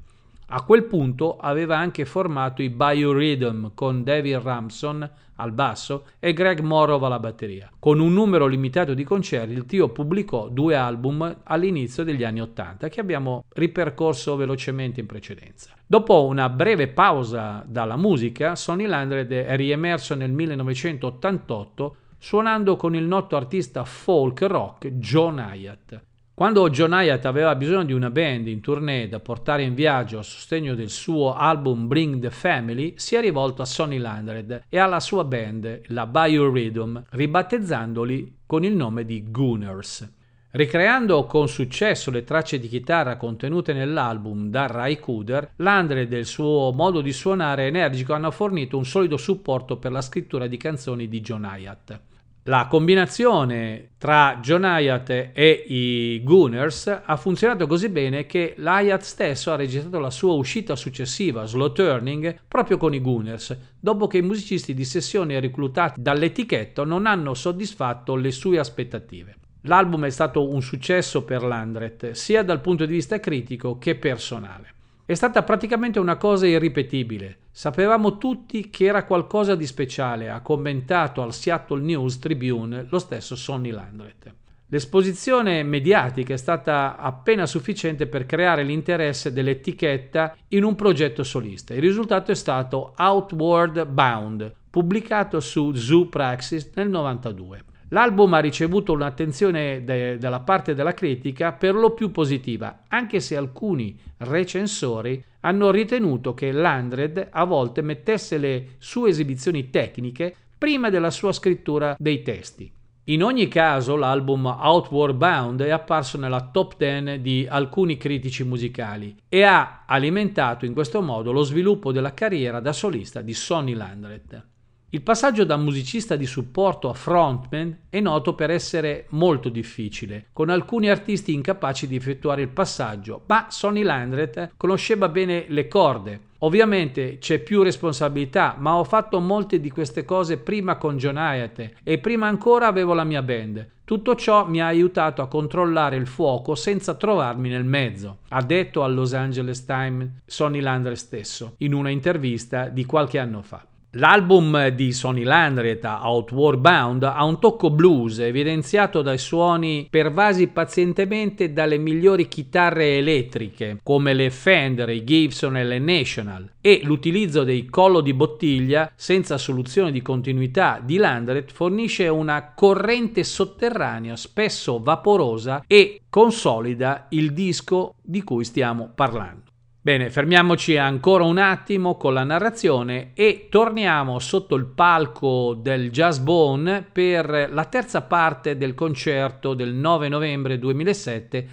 A 0.49 0.63
quel 0.63 0.85
punto 0.85 1.35
aveva 1.35 1.77
anche 1.77 2.05
formato 2.05 2.61
i 2.61 2.69
Bayou 2.69 3.11
Rhythm 3.11 3.71
con 3.73 4.01
David 4.01 4.37
Ramson 4.37 5.11
al 5.35 5.51
basso 5.51 6.05
e 6.19 6.31
Greg 6.31 6.61
Morrow 6.61 7.03
alla 7.03 7.19
batteria. 7.19 7.69
Con 7.77 7.99
un 7.99 8.13
numero 8.13 8.47
limitato 8.47 8.93
di 8.93 9.03
concerti 9.03 9.51
il 9.51 9.65
trio 9.65 9.89
pubblicò 9.89 10.47
due 10.47 10.75
album 10.75 11.41
all'inizio 11.43 12.05
degli 12.05 12.23
anni 12.23 12.39
Ottanta 12.39 12.87
che 12.87 13.01
abbiamo 13.01 13.43
ripercorso 13.55 14.37
velocemente 14.37 15.01
in 15.01 15.05
precedenza. 15.05 15.71
Dopo 15.85 16.25
una 16.25 16.47
breve 16.47 16.87
pausa 16.87 17.61
dalla 17.67 17.97
musica, 17.97 18.55
Sonny 18.55 18.85
Landred 18.85 19.29
è 19.29 19.55
riemerso 19.57 20.15
nel 20.15 20.31
1988 20.31 21.95
suonando 22.17 22.77
con 22.77 22.95
il 22.95 23.03
noto 23.03 23.35
artista 23.35 23.83
folk 23.83 24.43
rock 24.43 24.87
John 24.93 25.39
Hyatt. 25.39 26.06
Quando 26.37 26.69
John 26.69 26.93
Hyatt 26.93 27.25
aveva 27.25 27.55
bisogno 27.55 27.83
di 27.83 27.93
una 27.93 28.11
band 28.11 28.45
in 28.45 28.61
tournée 28.61 29.09
da 29.09 29.19
portare 29.19 29.63
in 29.63 29.73
viaggio 29.73 30.19
a 30.19 30.21
sostegno 30.21 30.75
del 30.75 30.91
suo 30.91 31.33
album 31.33 31.87
Bring 31.87 32.21
the 32.21 32.29
Family, 32.29 32.93
si 32.97 33.15
è 33.15 33.21
rivolto 33.21 33.63
a 33.63 33.65
Sonny 33.65 33.97
Landred 33.97 34.65
e 34.69 34.77
alla 34.77 34.99
sua 34.99 35.23
band, 35.23 35.81
la 35.87 36.05
Bayou 36.05 36.53
Rhythm, 36.53 37.05
ribattezzandoli 37.09 38.41
con 38.45 38.63
il 38.63 38.75
nome 38.75 39.03
di 39.03 39.31
Gooners. 39.31 40.07
Ricreando 40.51 41.25
con 41.25 41.47
successo 41.49 42.11
le 42.11 42.23
tracce 42.23 42.59
di 42.59 42.67
chitarra 42.67 43.17
contenute 43.17 43.73
nell'album 43.73 44.51
da 44.51 44.67
Ray 44.67 44.99
Cooder, 44.99 45.53
Landred 45.55 46.13
e 46.13 46.19
il 46.19 46.27
suo 46.27 46.71
modo 46.71 47.01
di 47.01 47.13
suonare 47.13 47.65
energico 47.65 48.13
hanno 48.13 48.29
fornito 48.29 48.77
un 48.77 48.85
solido 48.85 49.17
supporto 49.17 49.77
per 49.77 49.91
la 49.91 50.01
scrittura 50.01 50.45
di 50.45 50.57
canzoni 50.57 51.07
di 51.07 51.19
John 51.19 51.45
Hyatt. 51.51 51.99
La 52.47 52.67
combinazione 52.67 53.89
tra 53.97 54.39
John 54.41 54.63
Hyatt 54.63 55.09
e 55.09 55.65
i 55.67 56.21
Gooners 56.23 57.01
ha 57.03 57.17
funzionato 57.17 57.67
così 57.67 57.89
bene 57.89 58.25
che 58.25 58.53
l'Hyatt 58.55 59.01
stesso 59.01 59.51
ha 59.51 59.57
registrato 59.57 59.99
la 59.99 60.09
sua 60.09 60.31
uscita 60.31 60.77
successiva, 60.77 61.43
Slow 61.43 61.73
Turning, 61.73 62.43
proprio 62.47 62.77
con 62.77 62.93
i 62.93 63.01
Gooners, 63.01 63.57
dopo 63.77 64.07
che 64.07 64.19
i 64.19 64.21
musicisti 64.21 64.73
di 64.73 64.85
sessione 64.85 65.41
reclutati 65.41 66.01
dall'etichetta 66.01 66.85
non 66.85 67.05
hanno 67.05 67.33
soddisfatto 67.33 68.15
le 68.15 68.31
sue 68.31 68.59
aspettative. 68.59 69.35
L'album 69.63 70.05
è 70.05 70.09
stato 70.09 70.47
un 70.47 70.61
successo 70.61 71.25
per 71.25 71.43
Landret, 71.43 72.11
sia 72.11 72.43
dal 72.43 72.61
punto 72.61 72.85
di 72.85 72.93
vista 72.93 73.19
critico 73.19 73.77
che 73.77 73.95
personale. 73.95 74.73
È 75.05 75.13
stata 75.15 75.43
praticamente 75.43 75.99
una 75.99 76.15
cosa 76.15 76.47
irripetibile. 76.47 77.39
Sapevamo 77.57 78.19
tutti 78.19 78.69
che 78.69 78.85
era 78.85 79.03
qualcosa 79.03 79.55
di 79.55 79.65
speciale, 79.65 80.29
ha 80.29 80.41
commentato 80.41 81.23
al 81.23 81.33
Seattle 81.33 81.81
News 81.81 82.19
Tribune 82.19 82.85
lo 82.87 82.99
stesso 82.99 83.35
Sonny 83.35 83.71
Landret. 83.71 84.31
L'esposizione 84.67 85.63
mediatica 85.63 86.35
è 86.35 86.37
stata 86.37 86.97
appena 86.97 87.47
sufficiente 87.47 88.05
per 88.05 88.27
creare 88.27 88.61
l'interesse 88.61 89.33
dell'etichetta 89.33 90.37
in 90.49 90.63
un 90.63 90.75
progetto 90.75 91.23
solista. 91.23 91.73
Il 91.73 91.81
risultato 91.81 92.29
è 92.29 92.35
stato 92.35 92.93
Outward 92.95 93.87
Bound, 93.87 94.53
pubblicato 94.69 95.39
su 95.39 95.73
Zoo 95.73 96.05
Praxis 96.09 96.69
nel 96.75 96.89
92. 96.89 97.63
L'album 97.89 98.35
ha 98.35 98.39
ricevuto 98.39 98.93
un'attenzione 98.93 99.83
de- 99.83 100.19
dalla 100.19 100.41
parte 100.41 100.75
della 100.75 100.93
critica 100.93 101.53
per 101.53 101.73
lo 101.73 101.95
più 101.95 102.11
positiva, 102.11 102.83
anche 102.89 103.19
se 103.19 103.35
alcuni 103.35 103.97
recensori 104.17 105.23
hanno 105.41 105.71
ritenuto 105.71 106.33
che 106.33 106.51
Landred 106.51 107.27
a 107.31 107.43
volte 107.43 107.81
mettesse 107.81 108.37
le 108.37 108.75
sue 108.77 109.09
esibizioni 109.09 109.69
tecniche 109.69 110.35
prima 110.57 110.89
della 110.89 111.11
sua 111.11 111.31
scrittura 111.31 111.95
dei 111.99 112.21
testi. 112.21 112.71
In 113.09 113.23
ogni 113.23 113.47
caso, 113.47 113.95
l'album 113.95 114.45
Outward 114.45 115.15
Bound 115.15 115.61
è 115.61 115.69
apparso 115.69 116.17
nella 116.17 116.49
top 116.51 116.75
10 116.77 117.21
di 117.21 117.47
alcuni 117.49 117.95
critici 117.95 118.43
musicali 118.43 119.15
e 119.29 119.43
ha 119.43 119.83
alimentato 119.85 120.65
in 120.65 120.73
questo 120.73 121.01
modo 121.01 121.31
lo 121.31 121.43
sviluppo 121.43 121.93
della 121.93 122.13
carriera 122.13 122.59
da 122.59 122.73
solista 122.73 123.21
di 123.21 123.33
Sonny 123.33 123.73
Landred. 123.73 124.55
Il 124.89 125.01
passaggio 125.01 125.43
da 125.43 125.57
musicista 125.57 126.15
di 126.15 126.25
supporto 126.25 126.87
a 126.87 126.93
frontman 126.93 127.77
è 127.89 127.99
noto 127.99 128.35
per 128.35 128.49
essere 128.49 129.07
molto 129.09 129.49
difficile, 129.49 130.27
con 130.31 130.49
alcuni 130.49 130.89
artisti 130.89 131.33
incapaci 131.33 131.87
di 131.87 131.97
effettuare 131.97 132.43
il 132.43 132.47
passaggio, 132.47 133.23
ma 133.27 133.47
Sonny 133.49 133.83
Landret 133.83 134.51
conosceva 134.55 135.09
bene 135.09 135.43
le 135.49 135.67
corde. 135.67 136.21
Ovviamente 136.39 137.17
c'è 137.17 137.39
più 137.39 137.63
responsabilità, 137.63 138.55
ma 138.57 138.77
ho 138.77 138.85
fatto 138.85 139.19
molte 139.19 139.59
di 139.59 139.69
queste 139.69 140.05
cose 140.05 140.37
prima 140.37 140.77
con 140.77 140.95
John 140.95 141.17
Hyatt 141.17 141.71
e 141.83 141.97
prima 141.97 142.27
ancora 142.27 142.67
avevo 142.67 142.93
la 142.93 143.03
mia 143.03 143.21
band. 143.21 143.67
Tutto 143.83 144.15
ciò 144.15 144.47
mi 144.47 144.61
ha 144.61 144.67
aiutato 144.67 145.21
a 145.21 145.27
controllare 145.27 145.97
il 145.97 146.07
fuoco 146.07 146.55
senza 146.55 146.93
trovarmi 146.93 147.49
nel 147.49 147.65
mezzo, 147.65 148.19
ha 148.29 148.41
detto 148.41 148.83
al 148.83 148.93
Los 148.93 149.13
Angeles 149.13 149.65
Times 149.65 150.21
Sonny 150.25 150.61
Landret 150.61 150.95
stesso 150.95 151.55
in 151.57 151.73
una 151.73 151.89
intervista 151.89 152.69
di 152.69 152.85
qualche 152.85 153.19
anno 153.19 153.41
fa. 153.41 153.65
L'album 153.99 154.67
di 154.69 154.93
Sonny 154.93 155.23
Landret, 155.23 155.83
Outward 155.83 156.59
Bound, 156.59 157.01
ha 157.01 157.23
un 157.23 157.39
tocco 157.39 157.71
blues 157.71 158.19
evidenziato 158.19 159.01
dai 159.01 159.17
suoni 159.17 159.87
pervasi 159.89 160.49
pazientemente 160.49 161.51
dalle 161.51 161.79
migliori 161.79 162.27
chitarre 162.27 162.97
elettriche 162.97 163.79
come 163.81 164.13
le 164.13 164.29
Fender, 164.29 164.89
i 164.89 165.03
Gibson 165.03 165.57
e 165.57 165.63
le 165.63 165.79
National 165.79 166.47
e 166.61 166.81
l'utilizzo 166.83 167.43
dei 167.43 167.65
collo 167.65 168.01
di 168.01 168.13
bottiglia 168.13 168.91
senza 168.93 169.39
soluzione 169.39 169.91
di 169.91 170.03
continuità 170.03 170.79
di 170.83 170.97
Landret 170.97 171.51
fornisce 171.51 172.07
una 172.07 172.53
corrente 172.53 173.23
sotterranea 173.23 174.15
spesso 174.15 174.79
vaporosa 174.79 175.63
e 175.65 176.01
consolida 176.07 177.07
il 177.09 177.33
disco 177.33 177.95
di 178.03 178.21
cui 178.21 178.43
stiamo 178.43 178.91
parlando. 178.93 179.46
Bene, 179.87 180.09
fermiamoci 180.09 180.75
ancora 180.75 181.23
un 181.23 181.37
attimo 181.37 181.95
con 181.95 182.13
la 182.13 182.25
narrazione 182.25 183.11
e 183.13 183.47
torniamo 183.49 184.19
sotto 184.19 184.55
il 184.55 184.65
palco 184.65 185.53
del 185.53 185.91
Jazz 185.91 186.17
Bone 186.17 186.81
per 186.81 187.47
la 187.49 187.63
terza 187.63 188.01
parte 188.01 188.57
del 188.57 188.73
concerto 188.73 189.53
del 189.53 189.73
9 189.73 190.09
novembre 190.09 190.59
2007. 190.59 191.47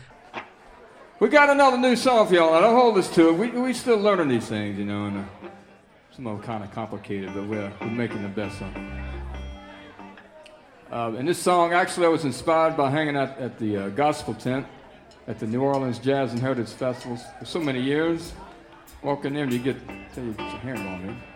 We 1.18 1.28
got 1.28 1.49
another 1.49 1.78
new 1.78 1.95
song 1.95 2.26
for 2.26 2.35
y'all, 2.35 2.57
and 2.57 2.64
I'll 2.64 2.74
hold 2.74 2.97
this 2.97 3.09
to 3.11 3.30
it. 3.30 3.39
We, 3.39 3.51
we're 3.51 3.72
still 3.72 4.01
learning 4.01 4.26
these 4.26 4.49
things, 4.49 4.76
you 4.76 4.85
know, 4.85 5.07
and 5.07 5.18
uh, 5.18 5.49
it's 6.09 6.18
a 6.18 6.20
little 6.20 6.41
kind 6.41 6.64
of 6.64 6.74
complicated, 6.74 7.32
but 7.32 7.47
we're, 7.47 7.70
we're 7.80 7.87
making 7.87 8.22
the 8.22 8.28
best 8.35 8.61
of 8.61 8.66
it. 8.74 8.82
Uh, 10.91 11.16
and 11.16 11.28
this 11.28 11.39
song, 11.39 11.72
actually, 11.72 12.07
I 12.07 12.11
was 12.11 12.24
inspired 12.24 12.76
by 12.76 12.91
hanging 12.91 13.16
out 13.16 13.39
at 13.39 13.61
the 13.61 13.76
uh, 13.76 13.89
gospel 13.91 14.35
tent. 14.35 14.66
at 15.27 15.39
the 15.39 15.47
New 15.47 15.62
Orleans 15.62 15.99
Jazz 15.99 16.33
and 16.33 16.41
Heritage 16.41 16.68
Festivals 16.68 17.22
for 17.39 17.45
so 17.45 17.61
many 17.61 17.81
years. 17.81 18.33
walking 19.03 19.35
in 19.37 19.43
and 19.43 19.53
you 19.53 19.59
get, 19.59 19.77
tell 20.14 20.25
you, 20.25 20.33
get 20.33 20.51
your 20.51 20.61
hand 20.61 20.81
on 20.81 21.11
it. 21.11 21.34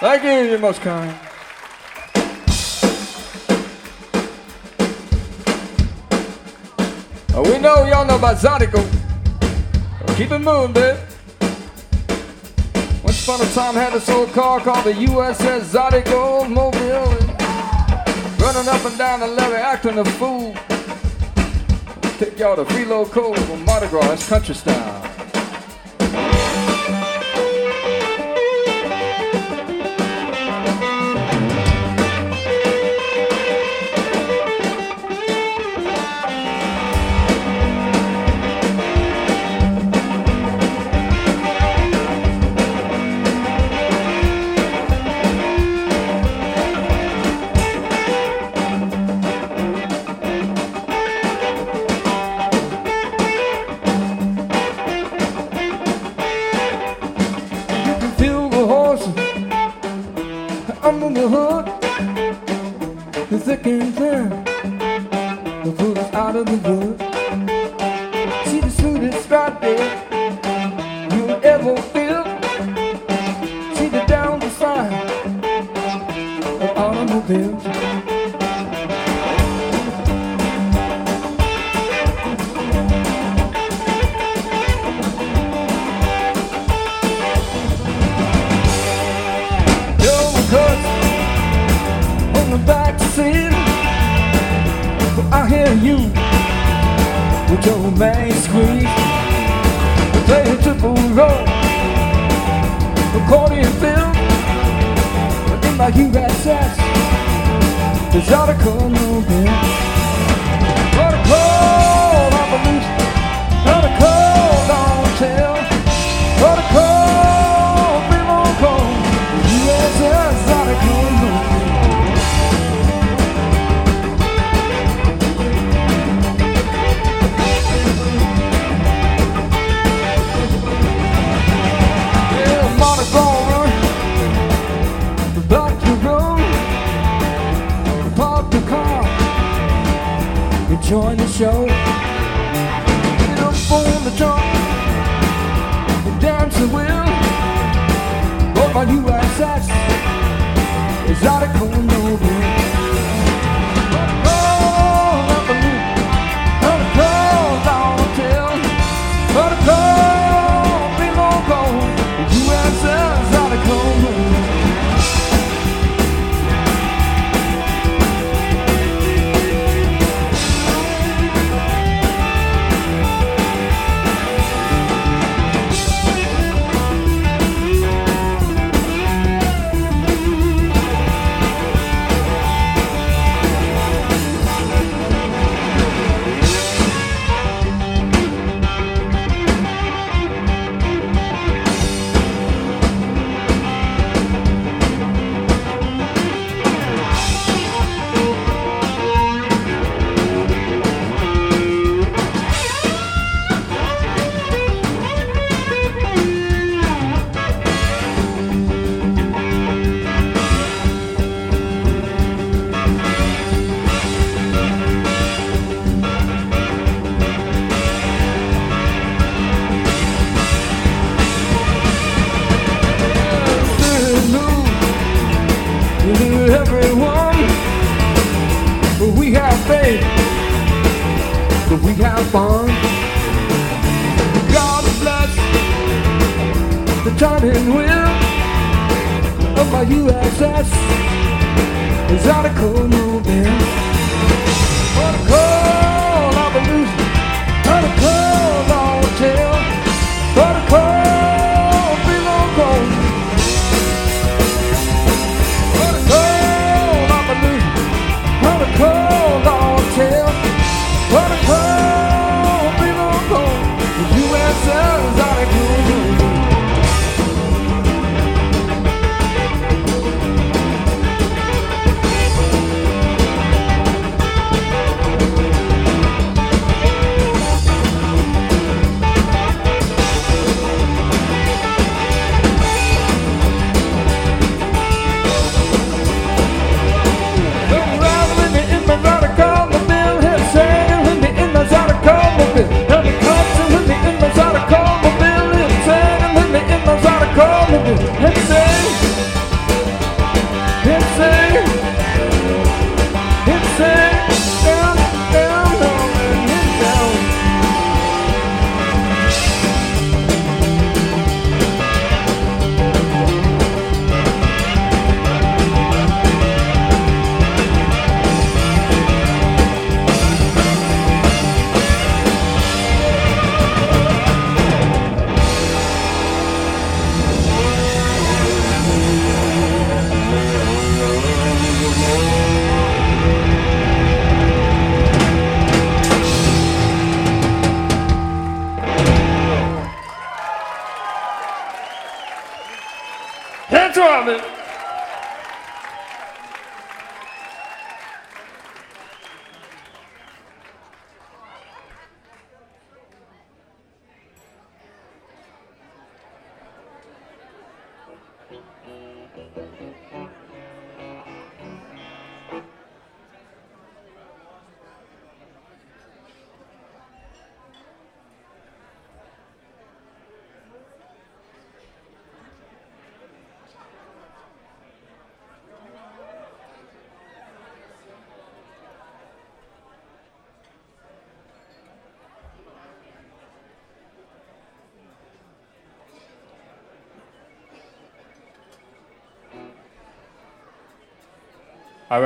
Thank 0.00 0.22
you, 0.22 0.30
you're 0.30 0.58
most 0.58 0.80
kind. 0.80 1.14
Oh, 7.34 7.42
we 7.44 7.58
know 7.58 7.84
y'all 7.84 8.06
know 8.06 8.16
about 8.16 8.38
Zodico. 8.38 8.80
Keep 10.16 10.30
it 10.30 10.38
moving, 10.38 10.72
babe. 10.72 10.96
Once 13.04 13.28
upon 13.28 13.42
a 13.42 13.52
time, 13.52 13.74
had 13.74 13.92
this 13.92 14.08
old 14.08 14.32
car 14.32 14.58
called 14.60 14.86
the 14.86 14.94
USS 14.94 15.64
Zodico 15.70 16.48
Mobile. 16.48 17.10
Running 18.42 18.68
up 18.70 18.82
and 18.86 18.96
down 18.96 19.20
the 19.20 19.26
levee, 19.26 19.56
acting 19.56 19.98
a 19.98 20.04
fool. 20.16 20.54
Take 22.16 22.38
y'all 22.38 22.56
to 22.56 22.64
Free 22.64 22.86
Cove 22.86 23.50
on 23.50 23.64
Mardi 23.66 23.88
Gras, 23.88 24.26
country 24.26 24.54
style. 24.54 25.09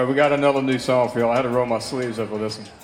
Right, 0.04 0.10
we 0.10 0.16
got 0.16 0.32
another 0.32 0.62
new 0.62 0.78
song 0.78 1.08
for 1.08 1.18
y'all. 1.20 1.30
I 1.30 1.36
had 1.36 1.42
to 1.42 1.48
roll 1.48 1.66
my 1.66 1.78
sleeves 1.78 2.18
up 2.18 2.28
for 2.28 2.38
this 2.38 2.58
one. 2.58 2.83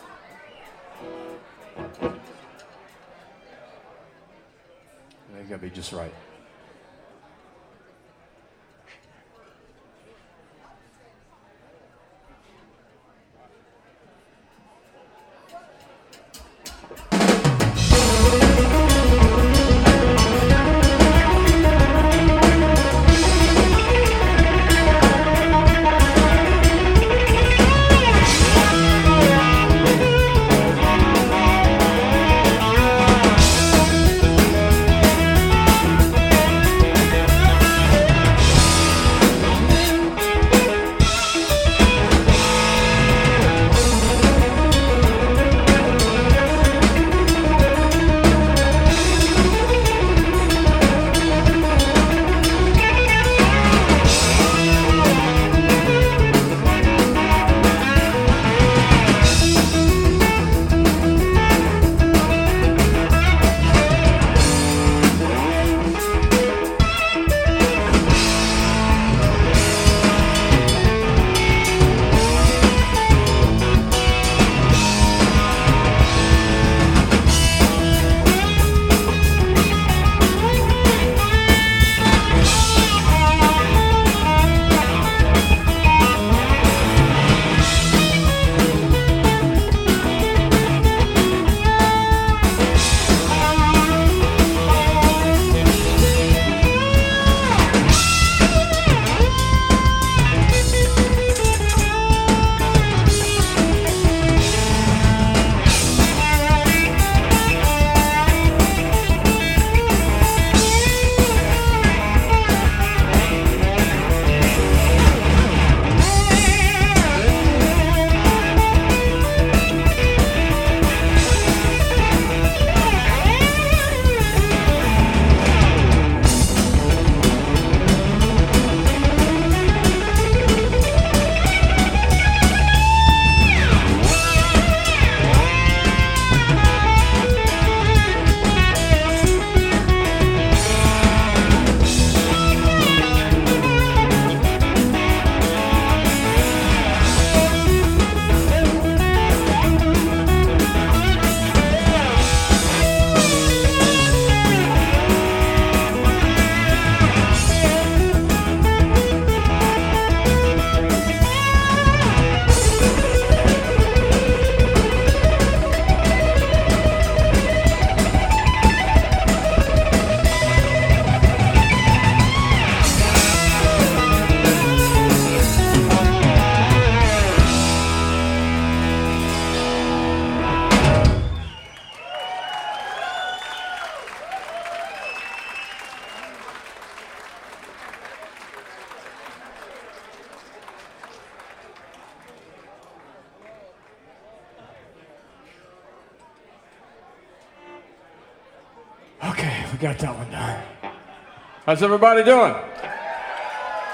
How's 201.70 201.84
everybody 201.84 202.24
doing? 202.24 202.52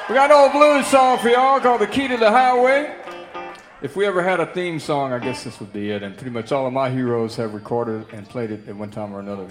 We 0.09 0.15
got 0.15 0.31
an 0.31 0.33
old 0.33 0.53
blues 0.53 0.87
song 0.87 1.19
for 1.19 1.29
y'all 1.29 1.61
called 1.61 1.83
The 1.83 1.87
Key 1.87 2.09
to 2.09 2.17
the 2.17 2.31
Highway. 2.31 2.97
If 3.83 3.97
we 3.97 4.07
ever 4.07 4.23
had 4.23 4.41
a 4.41 4.47
theme 4.47 4.81
song, 4.81 5.13
I 5.13 5.19
guess 5.19 5.45
this 5.45 5.61
would 5.61 5.75
be 5.75 5.91
it. 5.91 6.03
And 6.03 6.17
pretty 6.17 6.31
much 6.31 6.53
all 6.53 6.67
of 6.67 6.73
my 6.73 6.89
heroes 6.89 7.37
have 7.37 7.53
recorded 7.53 8.07
and 8.15 8.27
played 8.27 8.51
it 8.51 8.67
at 8.67 8.75
one 8.75 8.91
time 8.91 9.15
or 9.15 9.21
another. 9.21 9.47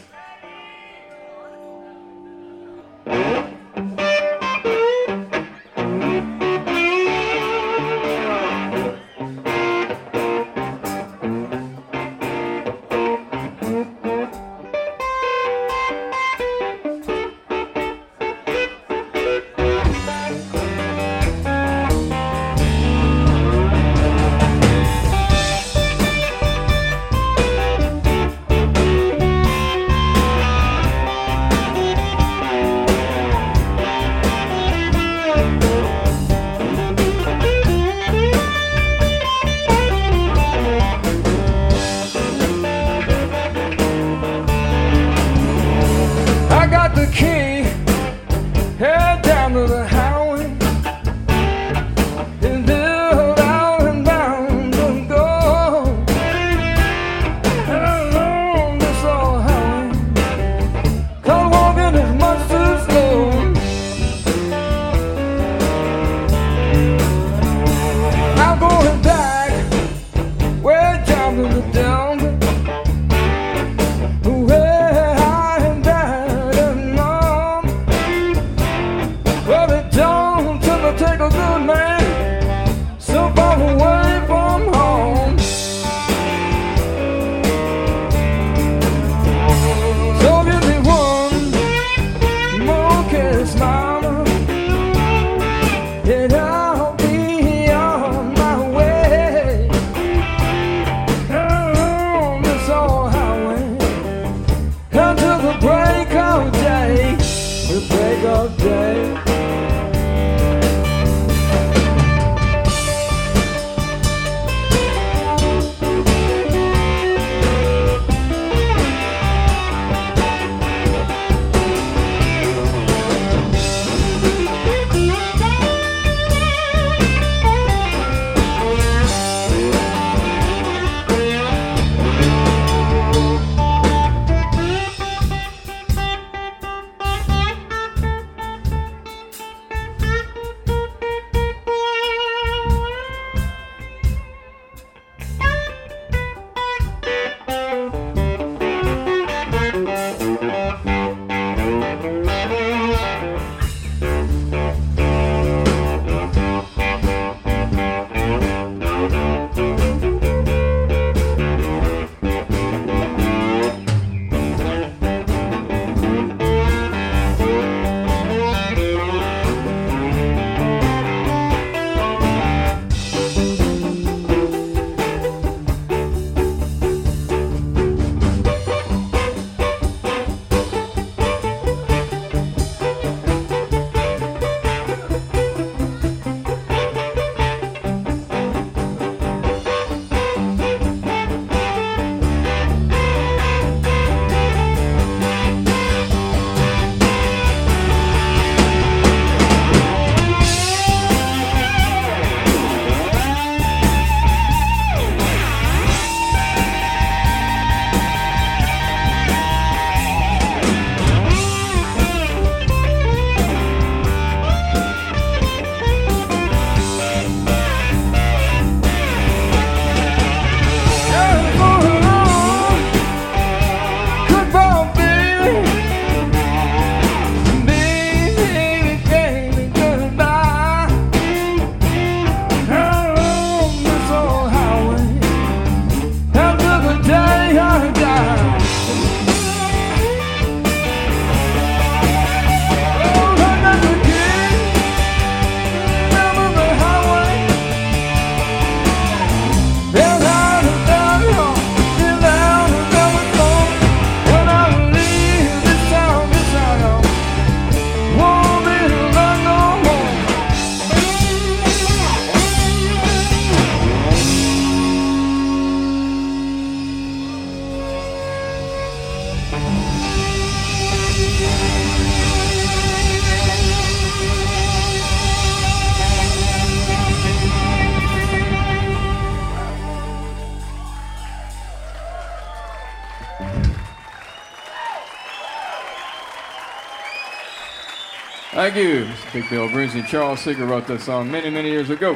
Big 289.35 289.49
Bill 289.49 289.69
Brinsley. 289.69 290.01
Charles 290.05 290.39
Seeger 290.39 290.65
wrote 290.65 290.85
that 290.85 291.01
song 291.01 291.29
many, 291.29 291.49
many 291.49 291.67
years 291.67 291.89
ago. 291.89 292.15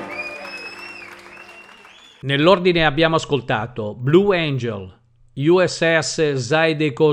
Nell'ordine 2.22 2.86
abbiamo 2.86 3.18
ascoltato 3.18 3.94
Blue 3.94 4.34
Angel, 4.34 4.98
USS 5.34 6.36
Zydeco 6.36 7.12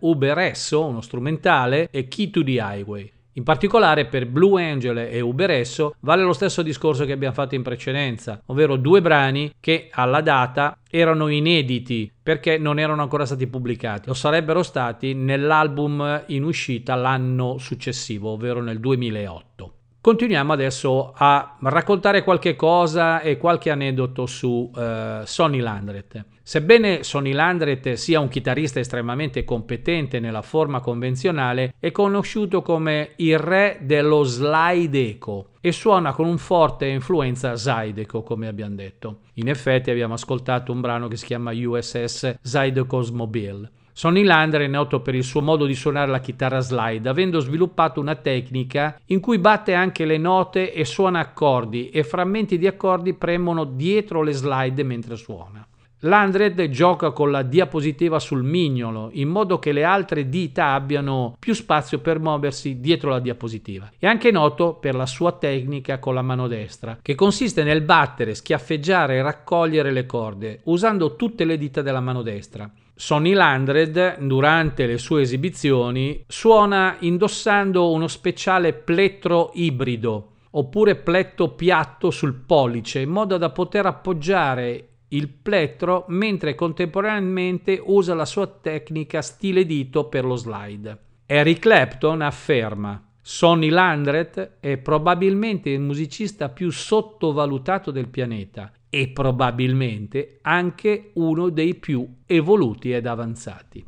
Uber 0.00 0.38
S, 0.38 0.70
uno 0.70 1.02
strumentale, 1.02 1.88
e 1.90 2.08
Key 2.08 2.30
to 2.30 2.42
the 2.42 2.58
Highway. 2.58 3.12
In 3.34 3.44
particolare 3.44 4.04
per 4.04 4.26
Blue 4.26 4.62
Angel 4.62 4.98
e 4.98 5.20
Uberesso 5.20 5.94
vale 6.00 6.22
lo 6.22 6.34
stesso 6.34 6.60
discorso 6.60 7.06
che 7.06 7.12
abbiamo 7.12 7.32
fatto 7.32 7.54
in 7.54 7.62
precedenza, 7.62 8.42
ovvero 8.46 8.76
due 8.76 9.00
brani 9.00 9.54
che 9.58 9.88
alla 9.90 10.20
data 10.20 10.76
erano 10.90 11.28
inediti 11.28 12.12
perché 12.22 12.58
non 12.58 12.78
erano 12.78 13.00
ancora 13.00 13.24
stati 13.24 13.46
pubblicati 13.46 14.10
o 14.10 14.14
sarebbero 14.14 14.62
stati 14.62 15.14
nell'album 15.14 16.24
in 16.26 16.44
uscita 16.44 16.94
l'anno 16.94 17.56
successivo, 17.56 18.32
ovvero 18.32 18.60
nel 18.60 18.78
2008. 18.78 19.74
Continuiamo 20.02 20.52
adesso 20.52 21.12
a 21.14 21.58
raccontare 21.60 22.24
qualche 22.24 22.56
cosa 22.56 23.20
e 23.20 23.36
qualche 23.36 23.70
aneddoto 23.70 24.26
su 24.26 24.68
uh, 24.74 25.22
Sonny 25.22 25.60
Landret. 25.60 26.24
Sebbene 26.42 27.04
Sonny 27.04 27.30
Landret 27.30 27.92
sia 27.92 28.18
un 28.18 28.26
chitarrista 28.26 28.80
estremamente 28.80 29.44
competente 29.44 30.18
nella 30.18 30.42
forma 30.42 30.80
convenzionale, 30.80 31.74
è 31.78 31.92
conosciuto 31.92 32.62
come 32.62 33.12
il 33.18 33.38
re 33.38 33.78
dello 33.82 34.24
slide 34.24 35.08
echo 35.08 35.50
e 35.60 35.70
suona 35.70 36.12
con 36.12 36.26
un 36.26 36.38
forte 36.38 36.86
influenza 36.86 37.54
Zydeco, 37.54 38.24
come 38.24 38.48
abbiamo 38.48 38.74
detto. 38.74 39.18
In 39.34 39.48
effetti 39.48 39.92
abbiamo 39.92 40.14
ascoltato 40.14 40.72
un 40.72 40.80
brano 40.80 41.06
che 41.06 41.16
si 41.16 41.26
chiama 41.26 41.52
USS 41.54 42.38
Zydeco's 42.42 43.10
Mobile. 43.10 43.70
Sonny 43.94 44.22
Lander 44.22 44.62
è 44.62 44.66
noto 44.66 45.00
per 45.00 45.14
il 45.14 45.22
suo 45.22 45.42
modo 45.42 45.66
di 45.66 45.74
suonare 45.74 46.10
la 46.10 46.20
chitarra 46.20 46.60
slide, 46.60 47.08
avendo 47.08 47.40
sviluppato 47.40 48.00
una 48.00 48.14
tecnica 48.14 48.98
in 49.06 49.20
cui 49.20 49.38
batte 49.38 49.74
anche 49.74 50.06
le 50.06 50.16
note 50.16 50.72
e 50.72 50.86
suona 50.86 51.20
accordi 51.20 51.90
e 51.90 52.02
frammenti 52.02 52.56
di 52.56 52.66
accordi 52.66 53.12
premono 53.12 53.64
dietro 53.64 54.22
le 54.22 54.32
slide 54.32 54.82
mentre 54.82 55.16
suona. 55.16 55.66
Landred 56.04 56.68
gioca 56.70 57.12
con 57.12 57.30
la 57.30 57.42
diapositiva 57.42 58.18
sul 58.18 58.42
mignolo 58.42 59.10
in 59.12 59.28
modo 59.28 59.60
che 59.60 59.70
le 59.70 59.84
altre 59.84 60.28
dita 60.28 60.72
abbiano 60.72 61.36
più 61.38 61.52
spazio 61.52 62.00
per 62.00 62.18
muoversi 62.18 62.80
dietro 62.80 63.10
la 63.10 63.20
diapositiva. 63.20 63.92
È 63.96 64.06
anche 64.06 64.32
noto 64.32 64.72
per 64.74 64.96
la 64.96 65.06
sua 65.06 65.32
tecnica 65.32 65.98
con 66.00 66.14
la 66.14 66.22
mano 66.22 66.48
destra, 66.48 66.98
che 67.00 67.14
consiste 67.14 67.62
nel 67.62 67.82
battere, 67.82 68.34
schiaffeggiare 68.34 69.16
e 69.16 69.22
raccogliere 69.22 69.92
le 69.92 70.06
corde 70.06 70.60
usando 70.64 71.14
tutte 71.14 71.44
le 71.44 71.56
dita 71.56 71.82
della 71.82 72.00
mano 72.00 72.22
destra. 72.22 72.68
Sonny 72.94 73.32
Landred, 73.32 74.18
durante 74.18 74.86
le 74.86 74.98
sue 74.98 75.22
esibizioni, 75.22 76.24
suona 76.28 76.96
indossando 77.00 77.90
uno 77.90 78.06
speciale 78.06 78.74
plettro 78.74 79.50
ibrido 79.54 80.32
oppure 80.50 80.96
pletto 80.96 81.54
piatto 81.54 82.10
sul 82.10 82.34
pollice 82.34 83.00
in 83.00 83.08
modo 83.08 83.38
da 83.38 83.50
poter 83.50 83.86
appoggiare 83.86 84.88
il 85.08 85.28
plettro 85.28 86.04
mentre 86.08 86.54
contemporaneamente 86.54 87.80
usa 87.82 88.14
la 88.14 88.24
sua 88.24 88.46
tecnica 88.46 89.22
stile 89.22 89.64
dito 89.64 90.08
per 90.08 90.24
lo 90.24 90.36
slide. 90.36 90.98
Eric 91.26 91.60
Clapton 91.60 92.20
afferma 92.22 93.02
Sonny 93.20 93.68
Landret 93.68 94.58
è 94.60 94.76
probabilmente 94.78 95.70
il 95.70 95.80
musicista 95.80 96.48
più 96.48 96.70
sottovalutato 96.70 97.90
del 97.90 98.08
pianeta 98.08 98.70
e 98.94 99.08
probabilmente 99.08 100.40
anche 100.42 101.12
uno 101.14 101.48
dei 101.48 101.76
più 101.76 102.06
evoluti 102.26 102.92
ed 102.92 103.06
avanzati. 103.06 103.82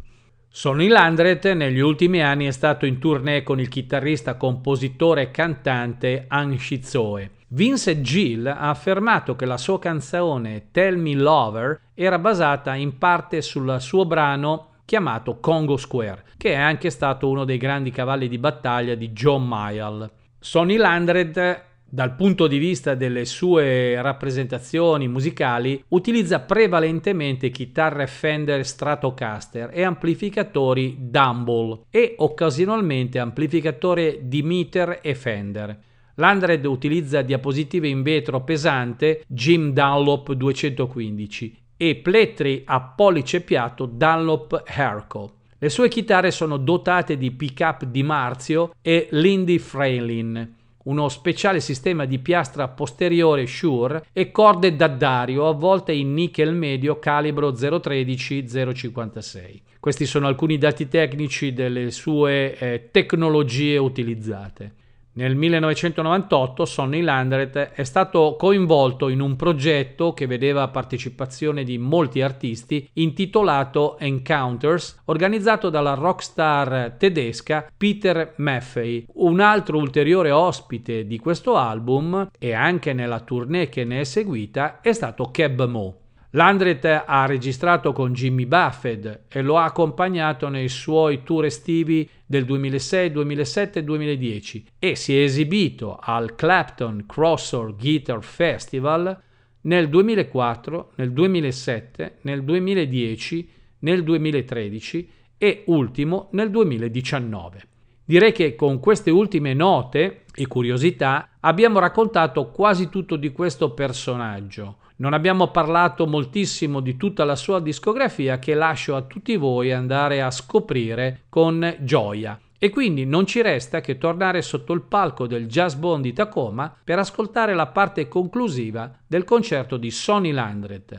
Sonny 0.48 0.88
Landret 0.88 1.52
negli 1.52 1.80
ultimi 1.80 2.22
anni 2.22 2.46
è 2.46 2.50
stato 2.52 2.86
in 2.86 2.98
tournée 2.98 3.42
con 3.42 3.60
il 3.60 3.68
chitarrista, 3.68 4.38
compositore 4.38 5.22
e 5.22 5.30
cantante 5.30 6.24
Anshi 6.26 6.82
Zoe. 6.82 7.32
Vince 7.48 8.00
Gill 8.00 8.46
ha 8.46 8.70
affermato 8.70 9.36
che 9.36 9.44
la 9.44 9.58
sua 9.58 9.78
canzone 9.78 10.70
Tell 10.70 10.96
Me 10.96 11.12
Lover 11.14 11.80
era 11.92 12.18
basata 12.18 12.74
in 12.74 12.96
parte 12.96 13.42
sul 13.42 13.76
suo 13.80 14.06
brano 14.06 14.76
chiamato 14.86 15.38
Congo 15.38 15.76
Square, 15.76 16.24
che 16.38 16.52
è 16.52 16.56
anche 16.56 16.88
stato 16.88 17.28
uno 17.28 17.44
dei 17.44 17.58
grandi 17.58 17.90
cavalli 17.90 18.26
di 18.26 18.38
battaglia 18.38 18.94
di 18.94 19.10
John 19.10 19.46
Mayall. 19.46 20.10
Sonny 20.38 20.76
Landred 20.76 21.72
dal 21.94 22.16
punto 22.16 22.48
di 22.48 22.58
vista 22.58 22.96
delle 22.96 23.24
sue 23.24 24.02
rappresentazioni 24.02 25.06
musicali, 25.06 25.80
utilizza 25.90 26.40
prevalentemente 26.40 27.50
chitarre 27.50 28.08
Fender 28.08 28.66
Stratocaster 28.66 29.70
e 29.72 29.84
amplificatori 29.84 30.96
Dumble 30.98 31.82
e 31.90 32.16
occasionalmente 32.18 33.20
amplificatori 33.20 34.22
Dimeter 34.22 34.98
e 35.02 35.14
Fender. 35.14 35.78
L'Andred 36.16 36.64
utilizza 36.64 37.22
diapositive 37.22 37.86
in 37.86 38.02
vetro 38.02 38.42
pesante 38.42 39.22
Jim 39.28 39.72
Dunlop 39.72 40.32
215 40.32 41.58
e 41.76 41.94
plettri 41.94 42.62
a 42.64 42.80
pollice 42.80 43.40
piatto 43.40 43.86
Dunlop 43.86 44.64
Herco. 44.66 45.34
Le 45.58 45.68
sue 45.68 45.88
chitarre 45.88 46.32
sono 46.32 46.56
dotate 46.56 47.16
di 47.16 47.30
pickup 47.30 47.84
di 47.84 48.02
Marzio 48.02 48.74
e 48.82 49.06
Lindy 49.12 49.58
Freilin 49.58 50.62
uno 50.84 51.08
speciale 51.08 51.60
sistema 51.60 52.04
di 52.04 52.18
piastra 52.18 52.68
posteriore 52.68 53.46
Shure 53.46 54.06
e 54.12 54.30
corde 54.30 54.76
d'addario 54.76 55.48
avvolte 55.48 55.92
in 55.92 56.12
nickel 56.12 56.54
medio 56.54 56.98
calibro 56.98 57.50
013-056. 57.50 59.60
Questi 59.80 60.04
sono 60.06 60.26
alcuni 60.26 60.58
dati 60.58 60.88
tecnici 60.88 61.52
delle 61.52 61.90
sue 61.90 62.56
eh, 62.56 62.88
tecnologie 62.90 63.78
utilizzate. 63.78 64.72
Nel 65.16 65.36
1998 65.36 66.64
Sonny 66.64 67.00
Landret 67.00 67.56
è 67.56 67.84
stato 67.84 68.34
coinvolto 68.36 69.08
in 69.08 69.20
un 69.20 69.36
progetto 69.36 70.12
che 70.12 70.26
vedeva 70.26 70.66
partecipazione 70.66 71.62
di 71.62 71.78
molti 71.78 72.20
artisti 72.20 72.88
intitolato 72.94 73.96
Encounters, 73.98 75.02
organizzato 75.04 75.70
dalla 75.70 75.94
rockstar 75.94 76.96
tedesca 76.98 77.70
Peter 77.76 78.34
Maffei. 78.38 79.06
Un 79.14 79.38
altro 79.38 79.78
ulteriore 79.78 80.32
ospite 80.32 81.06
di 81.06 81.18
questo 81.20 81.54
album 81.54 82.30
e 82.36 82.52
anche 82.52 82.92
nella 82.92 83.20
tournée 83.20 83.68
che 83.68 83.84
ne 83.84 84.00
è 84.00 84.04
seguita 84.04 84.80
è 84.80 84.92
stato 84.92 85.30
Keb 85.30 85.64
Mo. 85.66 86.03
Landret 86.36 87.04
ha 87.06 87.26
registrato 87.26 87.92
con 87.92 88.12
Jimmy 88.12 88.44
Buffett 88.44 89.20
e 89.28 89.40
lo 89.40 89.56
ha 89.56 89.64
accompagnato 89.64 90.48
nei 90.48 90.68
suoi 90.68 91.22
tour 91.22 91.44
estivi 91.44 92.08
del 92.26 92.44
2006, 92.44 93.12
2007 93.12 93.78
e 93.78 93.84
2010 93.84 94.66
e 94.80 94.96
si 94.96 95.16
è 95.16 95.22
esibito 95.22 95.96
al 96.00 96.34
Clapton 96.34 97.04
Crossroad 97.06 97.76
Guitar 97.78 98.24
Festival 98.24 99.16
nel 99.60 99.88
2004, 99.88 100.92
nel 100.96 101.12
2007, 101.12 102.18
nel 102.22 102.42
2010, 102.42 103.50
nel 103.78 104.02
2013 104.02 105.10
e 105.38 105.62
ultimo 105.66 106.30
nel 106.32 106.50
2019. 106.50 107.62
Direi 108.04 108.32
che 108.32 108.56
con 108.56 108.80
queste 108.80 109.12
ultime 109.12 109.54
note 109.54 110.24
e 110.34 110.48
curiosità 110.48 111.36
abbiamo 111.38 111.78
raccontato 111.78 112.50
quasi 112.50 112.88
tutto 112.88 113.14
di 113.14 113.30
questo 113.30 113.72
personaggio 113.72 114.78
non 114.96 115.12
abbiamo 115.12 115.48
parlato 115.48 116.06
moltissimo 116.06 116.80
di 116.80 116.96
tutta 116.96 117.24
la 117.24 117.34
sua 117.34 117.60
discografia 117.60 118.38
che 118.38 118.54
lascio 118.54 118.94
a 118.94 119.02
tutti 119.02 119.36
voi 119.36 119.72
andare 119.72 120.22
a 120.22 120.30
scoprire 120.30 121.22
con 121.28 121.76
gioia. 121.80 122.38
E 122.56 122.70
quindi 122.70 123.04
non 123.04 123.26
ci 123.26 123.42
resta 123.42 123.80
che 123.80 123.98
tornare 123.98 124.40
sotto 124.40 124.72
il 124.72 124.82
palco 124.82 125.26
del 125.26 125.46
Jazz 125.46 125.74
Bond 125.74 126.04
di 126.04 126.12
Tacoma 126.12 126.74
per 126.82 126.98
ascoltare 126.98 127.54
la 127.54 127.66
parte 127.66 128.08
conclusiva 128.08 128.90
del 129.06 129.24
concerto 129.24 129.76
di 129.76 129.90
Sonny 129.90 130.30
Landret. 130.30 130.98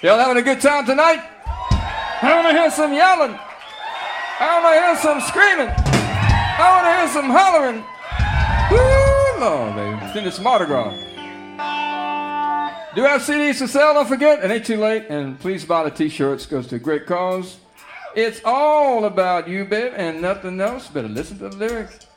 Y'all 0.00 0.20
having 0.20 0.36
a 0.36 0.42
good 0.42 0.60
time 0.60 0.84
tonight? 0.84 1.20
I 2.22 2.34
want 2.34 2.48
to 2.48 2.54
hear 2.54 2.70
some 2.70 2.92
yelling. 2.94 3.34
I 4.40 4.60
want 4.62 4.76
to 4.76 4.80
hear 4.80 4.96
some 4.96 5.20
screaming. 5.20 5.68
I 5.68 6.70
want 6.70 6.84
to 6.84 6.92
hear 6.98 7.08
some 7.08 7.30
hollering. 7.30 7.82
Woo, 8.70 9.40
Lord, 9.40 9.74
baby. 9.74 10.28
It's 10.28 10.38
Mardi 10.38 10.66
Gras. 10.66 10.94
Do 12.94 13.04
I 13.04 13.10
have 13.10 13.22
CDs 13.22 13.58
to 13.58 13.68
sell, 13.68 13.94
don't 13.94 14.08
forget. 14.08 14.42
It 14.42 14.50
ain't 14.50 14.66
too 14.66 14.78
late. 14.78 15.06
And 15.08 15.38
please 15.38 15.64
buy 15.64 15.84
the 15.84 15.90
t-shirts. 15.90 16.46
Goes 16.46 16.66
to 16.68 16.76
a 16.76 16.78
great 16.78 17.06
cause. 17.06 17.58
It's 18.16 18.40
all 18.44 19.04
about 19.04 19.46
you, 19.48 19.64
babe, 19.64 19.92
and 19.94 20.20
nothing 20.20 20.60
else. 20.60 20.88
Better 20.88 21.08
listen 21.08 21.38
to 21.38 21.50
the 21.50 21.56
lyrics. 21.56 22.07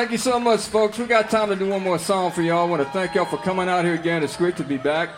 Thank 0.00 0.12
you 0.12 0.16
so 0.16 0.40
much, 0.40 0.60
folks. 0.60 0.98
We 0.98 1.04
got 1.04 1.28
time 1.28 1.50
to 1.50 1.56
do 1.56 1.68
one 1.68 1.82
more 1.82 1.98
song 1.98 2.32
for 2.32 2.40
y'all. 2.40 2.66
I 2.66 2.70
want 2.70 2.82
to 2.82 2.88
thank 2.88 3.14
y'all 3.14 3.26
for 3.26 3.36
coming 3.36 3.68
out 3.68 3.84
here 3.84 3.92
again. 3.92 4.22
It's 4.22 4.34
great 4.34 4.56
to 4.56 4.64
be 4.64 4.78
back. 4.78 5.10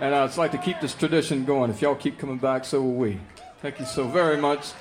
And 0.00 0.14
I'd 0.14 0.34
like 0.38 0.52
to 0.52 0.58
keep 0.58 0.80
this 0.80 0.94
tradition 0.94 1.44
going. 1.44 1.70
If 1.70 1.82
y'all 1.82 1.94
keep 1.94 2.18
coming 2.18 2.38
back, 2.38 2.64
so 2.64 2.80
will 2.80 2.94
we. 2.94 3.20
Thank 3.60 3.78
you 3.78 3.84
so 3.84 4.08
very 4.08 4.38
much. 4.38 4.72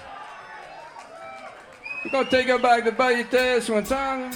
We're 2.05 2.11
going 2.11 2.23
to 2.23 2.31
take 2.31 2.47
you 2.47 2.57
back 2.59 2.85
to 2.85 2.93
Bayou 2.93 3.25
Test 3.25 3.69
one 3.69 3.83
time. 3.83 4.31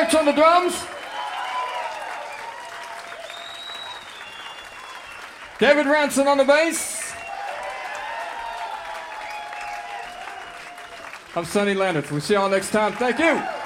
Birch 0.00 0.14
on 0.16 0.24
the 0.24 0.32
drums. 0.32 0.84
David 5.60 5.86
Ranson 5.86 6.26
on 6.26 6.36
the 6.36 6.44
bass. 6.44 7.12
I'm 11.36 11.44
Sonny 11.44 11.74
Leonard. 11.74 12.10
We'll 12.10 12.20
see 12.20 12.34
y'all 12.34 12.50
next 12.50 12.70
time. 12.70 12.94
Thank 12.94 13.20
you. 13.20 13.63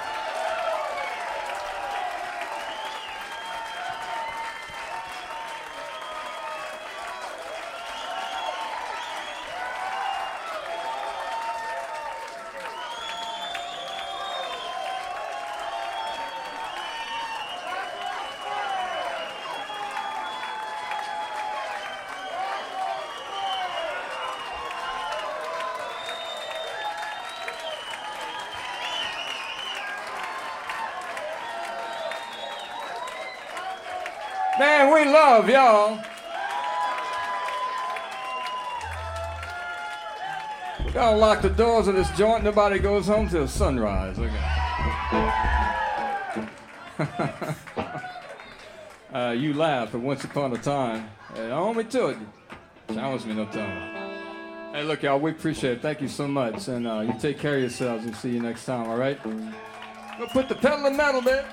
Love 35.39 35.49
y'all. 35.51 35.99
We 40.85 40.93
gotta 40.93 41.17
lock 41.17 41.43
the 41.43 41.51
doors 41.51 41.87
of 41.87 41.95
this 41.95 42.11
joint. 42.17 42.43
Nobody 42.43 42.81
goes 42.81 43.07
home 43.07 43.29
till 43.29 43.47
sunrise. 43.47 44.19
Look 44.19 44.33
at 44.33 44.59
uh, 49.15 49.31
you 49.31 49.55
laugh 49.55 49.95
at 49.95 50.01
once 50.01 50.25
upon 50.25 50.53
a 50.55 50.59
time. 50.59 51.09
Hey, 51.35 51.73
me 51.73 51.85
to 51.85 52.07
it. 52.09 52.19
Challenge 52.93 53.25
me 53.27 53.35
no 53.35 53.45
time. 53.45 54.75
Hey, 54.75 54.83
look, 54.83 55.05
y'all, 55.05 55.21
we 55.21 55.31
appreciate 55.31 55.75
it. 55.75 55.83
Thank 55.83 56.01
you 56.01 56.09
so 56.09 56.27
much. 56.27 56.67
And 56.67 56.89
uh, 56.89 57.01
you 57.01 57.15
take 57.21 57.39
care 57.39 57.55
of 57.55 57.61
yourselves 57.61 58.05
and 58.05 58.17
see 58.17 58.31
you 58.31 58.41
next 58.41 58.65
time, 58.65 58.89
all 58.89 58.97
right? 58.97 59.25
We'll 60.19 60.29
put 60.33 60.49
the 60.49 60.57
pedal 60.57 60.87
in 60.87 60.97
metal, 60.97 61.23
man. 61.23 61.45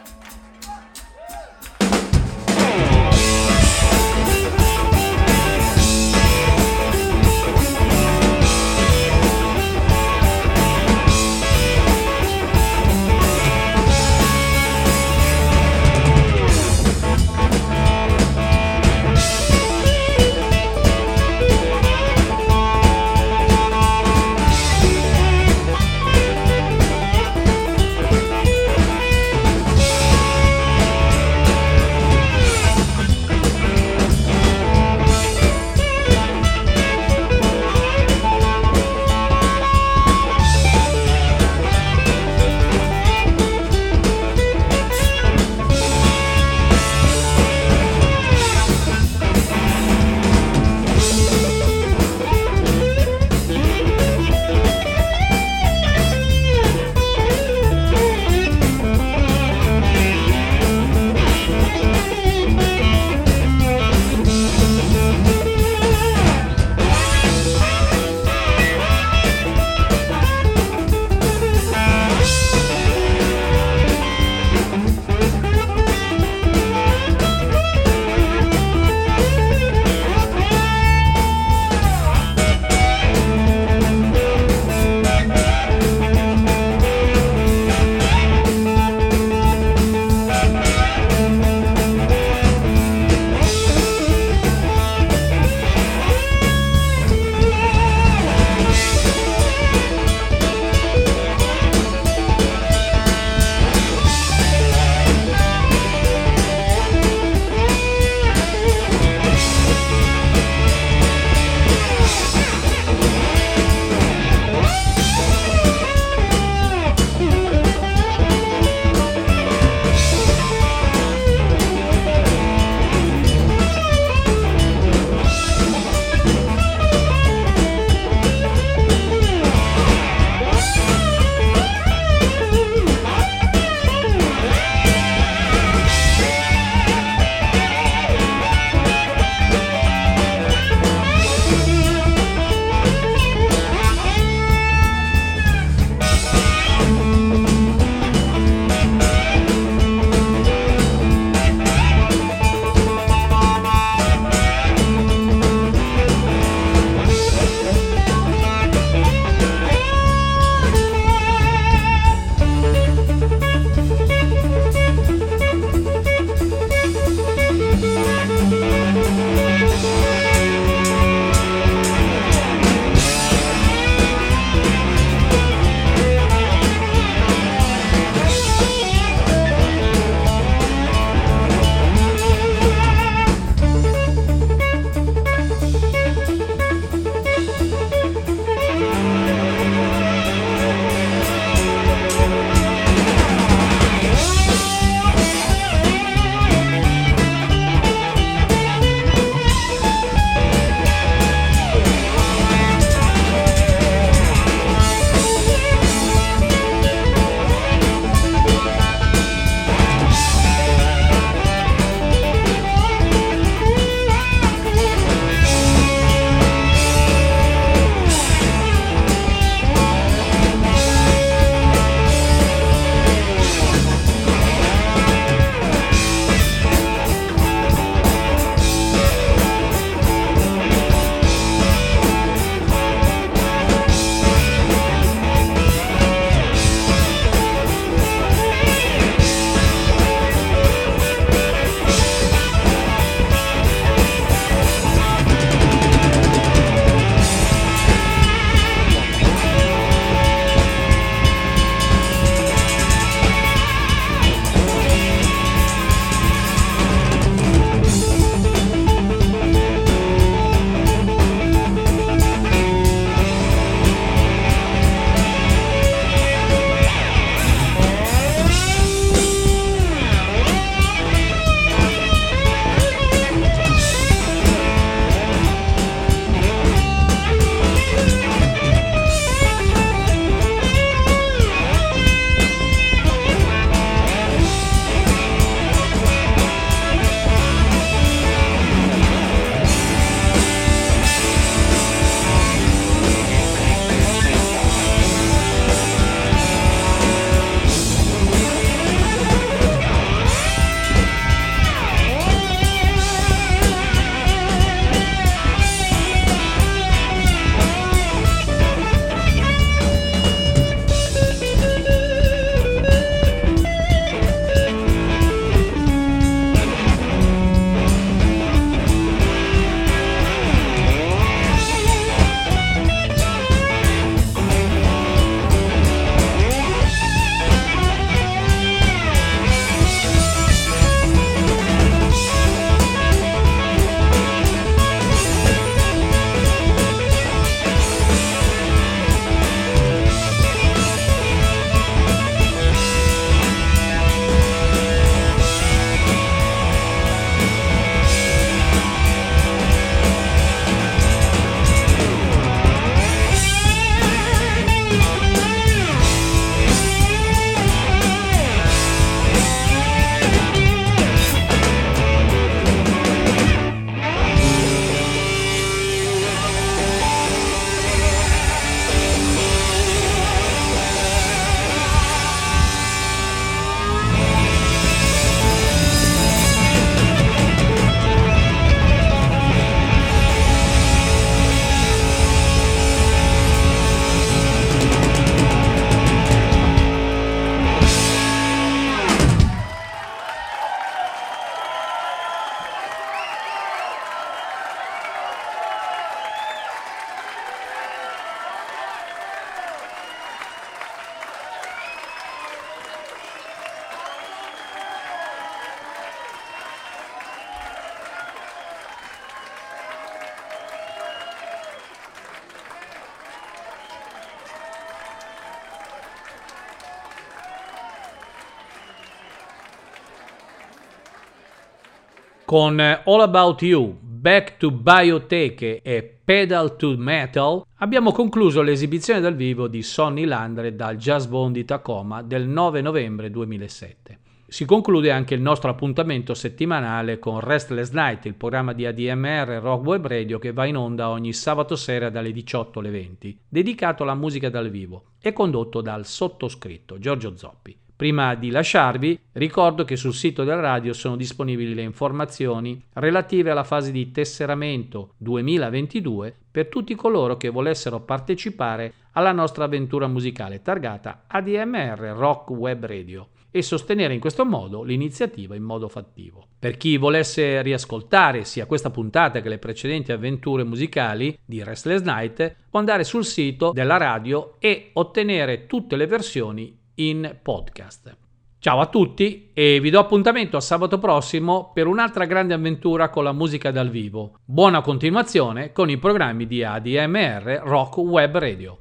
Con 422.56 422.80
All 422.80 423.20
About 423.20 423.62
You, 423.64 423.98
Back 424.00 424.56
to 424.56 424.72
Bioteche 424.72 425.82
e 425.82 426.20
Pedal 426.24 426.78
to 426.78 426.96
Metal 426.96 427.66
abbiamo 427.80 428.14
concluso 428.14 428.62
l'esibizione 428.62 429.20
dal 429.20 429.36
vivo 429.36 429.68
di 429.68 429.84
Sonny 429.84 430.24
Landre 430.24 430.74
dal 430.74 430.96
Jazz 430.96 431.26
Bond 431.26 431.56
di 431.56 431.66
Tacoma 431.66 432.22
del 432.22 432.48
9 432.48 432.80
novembre 432.80 433.30
2007. 433.30 434.20
Si 434.48 434.64
conclude 434.64 435.12
anche 435.12 435.34
il 435.34 435.42
nostro 435.42 435.70
appuntamento 435.70 436.34
settimanale 436.34 437.20
con 437.20 437.42
Restless 437.42 437.92
Night, 437.92 438.24
il 438.24 438.36
programma 438.36 438.72
di 438.72 438.86
ADMR 438.86 439.60
Rock 439.62 439.86
Web 439.86 440.08
Radio 440.08 440.40
che 440.40 440.54
va 440.54 440.64
in 440.64 440.78
onda 440.78 441.10
ogni 441.10 441.34
sabato 441.34 441.76
sera 441.76 442.10
dalle 442.10 442.32
18 442.32 442.80
alle 442.80 442.90
20, 442.90 443.38
dedicato 443.50 444.04
alla 444.04 444.16
musica 444.16 444.50
dal 444.50 444.70
vivo 444.70 445.08
e 445.22 445.34
condotto 445.34 445.82
dal 445.82 446.06
sottoscritto 446.06 447.00
Giorgio 447.00 447.36
Zoppi. 447.36 447.84
Prima 447.98 448.36
di 448.36 448.50
lasciarvi, 448.50 449.18
ricordo 449.32 449.86
che 449.86 449.96
sul 449.96 450.14
sito 450.14 450.44
della 450.44 450.60
radio 450.60 450.92
sono 450.92 451.16
disponibili 451.16 451.74
le 451.74 451.82
informazioni 451.82 452.84
relative 452.92 453.52
alla 453.52 453.64
fase 453.64 453.94
di 453.94 454.12
tesseramento 454.12 455.14
2022 455.18 456.36
per 456.52 456.68
tutti 456.68 456.94
coloro 456.94 457.38
che 457.38 457.50
volessero 457.50 458.02
partecipare 458.02 458.94
alla 459.14 459.32
nostra 459.32 459.64
avventura 459.64 460.08
musicale 460.08 460.62
targata 460.62 461.24
ADMR 461.28 462.14
Rock 462.18 462.50
Web 462.50 462.86
Radio 462.86 463.30
e 463.50 463.62
sostenere 463.62 464.14
in 464.14 464.20
questo 464.20 464.44
modo 464.44 464.84
l'iniziativa 464.84 465.56
in 465.56 465.64
modo 465.64 465.88
fattivo. 465.88 466.48
Per 466.60 466.76
chi 466.76 466.98
volesse 466.98 467.62
riascoltare 467.62 468.44
sia 468.44 468.66
questa 468.66 468.90
puntata 468.90 469.40
che 469.40 469.48
le 469.48 469.58
precedenti 469.58 470.12
avventure 470.12 470.66
musicali 470.66 471.40
di 471.46 471.64
Restless 471.64 472.02
Night, 472.02 472.56
può 472.70 472.80
andare 472.80 473.06
sul 473.06 473.24
sito 473.24 473.72
della 473.72 473.96
radio 473.96 474.56
e 474.60 474.90
ottenere 474.92 475.66
tutte 475.66 475.96
le 475.96 476.08
versioni 476.08 476.84
in 476.96 477.38
podcast. 477.42 478.18
Ciao 478.60 478.80
a 478.80 478.88
tutti 478.88 479.52
e 479.54 479.80
vi 479.80 479.92
do 479.92 480.00
appuntamento 480.00 480.58
a 480.58 480.62
sabato 480.62 480.98
prossimo 480.98 481.72
per 481.74 481.86
un'altra 481.86 482.26
grande 482.26 482.56
avventura 482.56 483.10
con 483.10 483.24
la 483.24 483.32
musica 483.32 483.70
dal 483.70 483.90
vivo. 483.90 484.40
Buona 484.44 484.82
continuazione 484.82 485.72
con 485.72 485.90
i 485.90 485.98
programmi 485.98 486.48
di 486.48 486.64
ADMR 486.64 487.62
Rock 487.64 487.98
Web 487.98 488.38
Radio. 488.38 488.80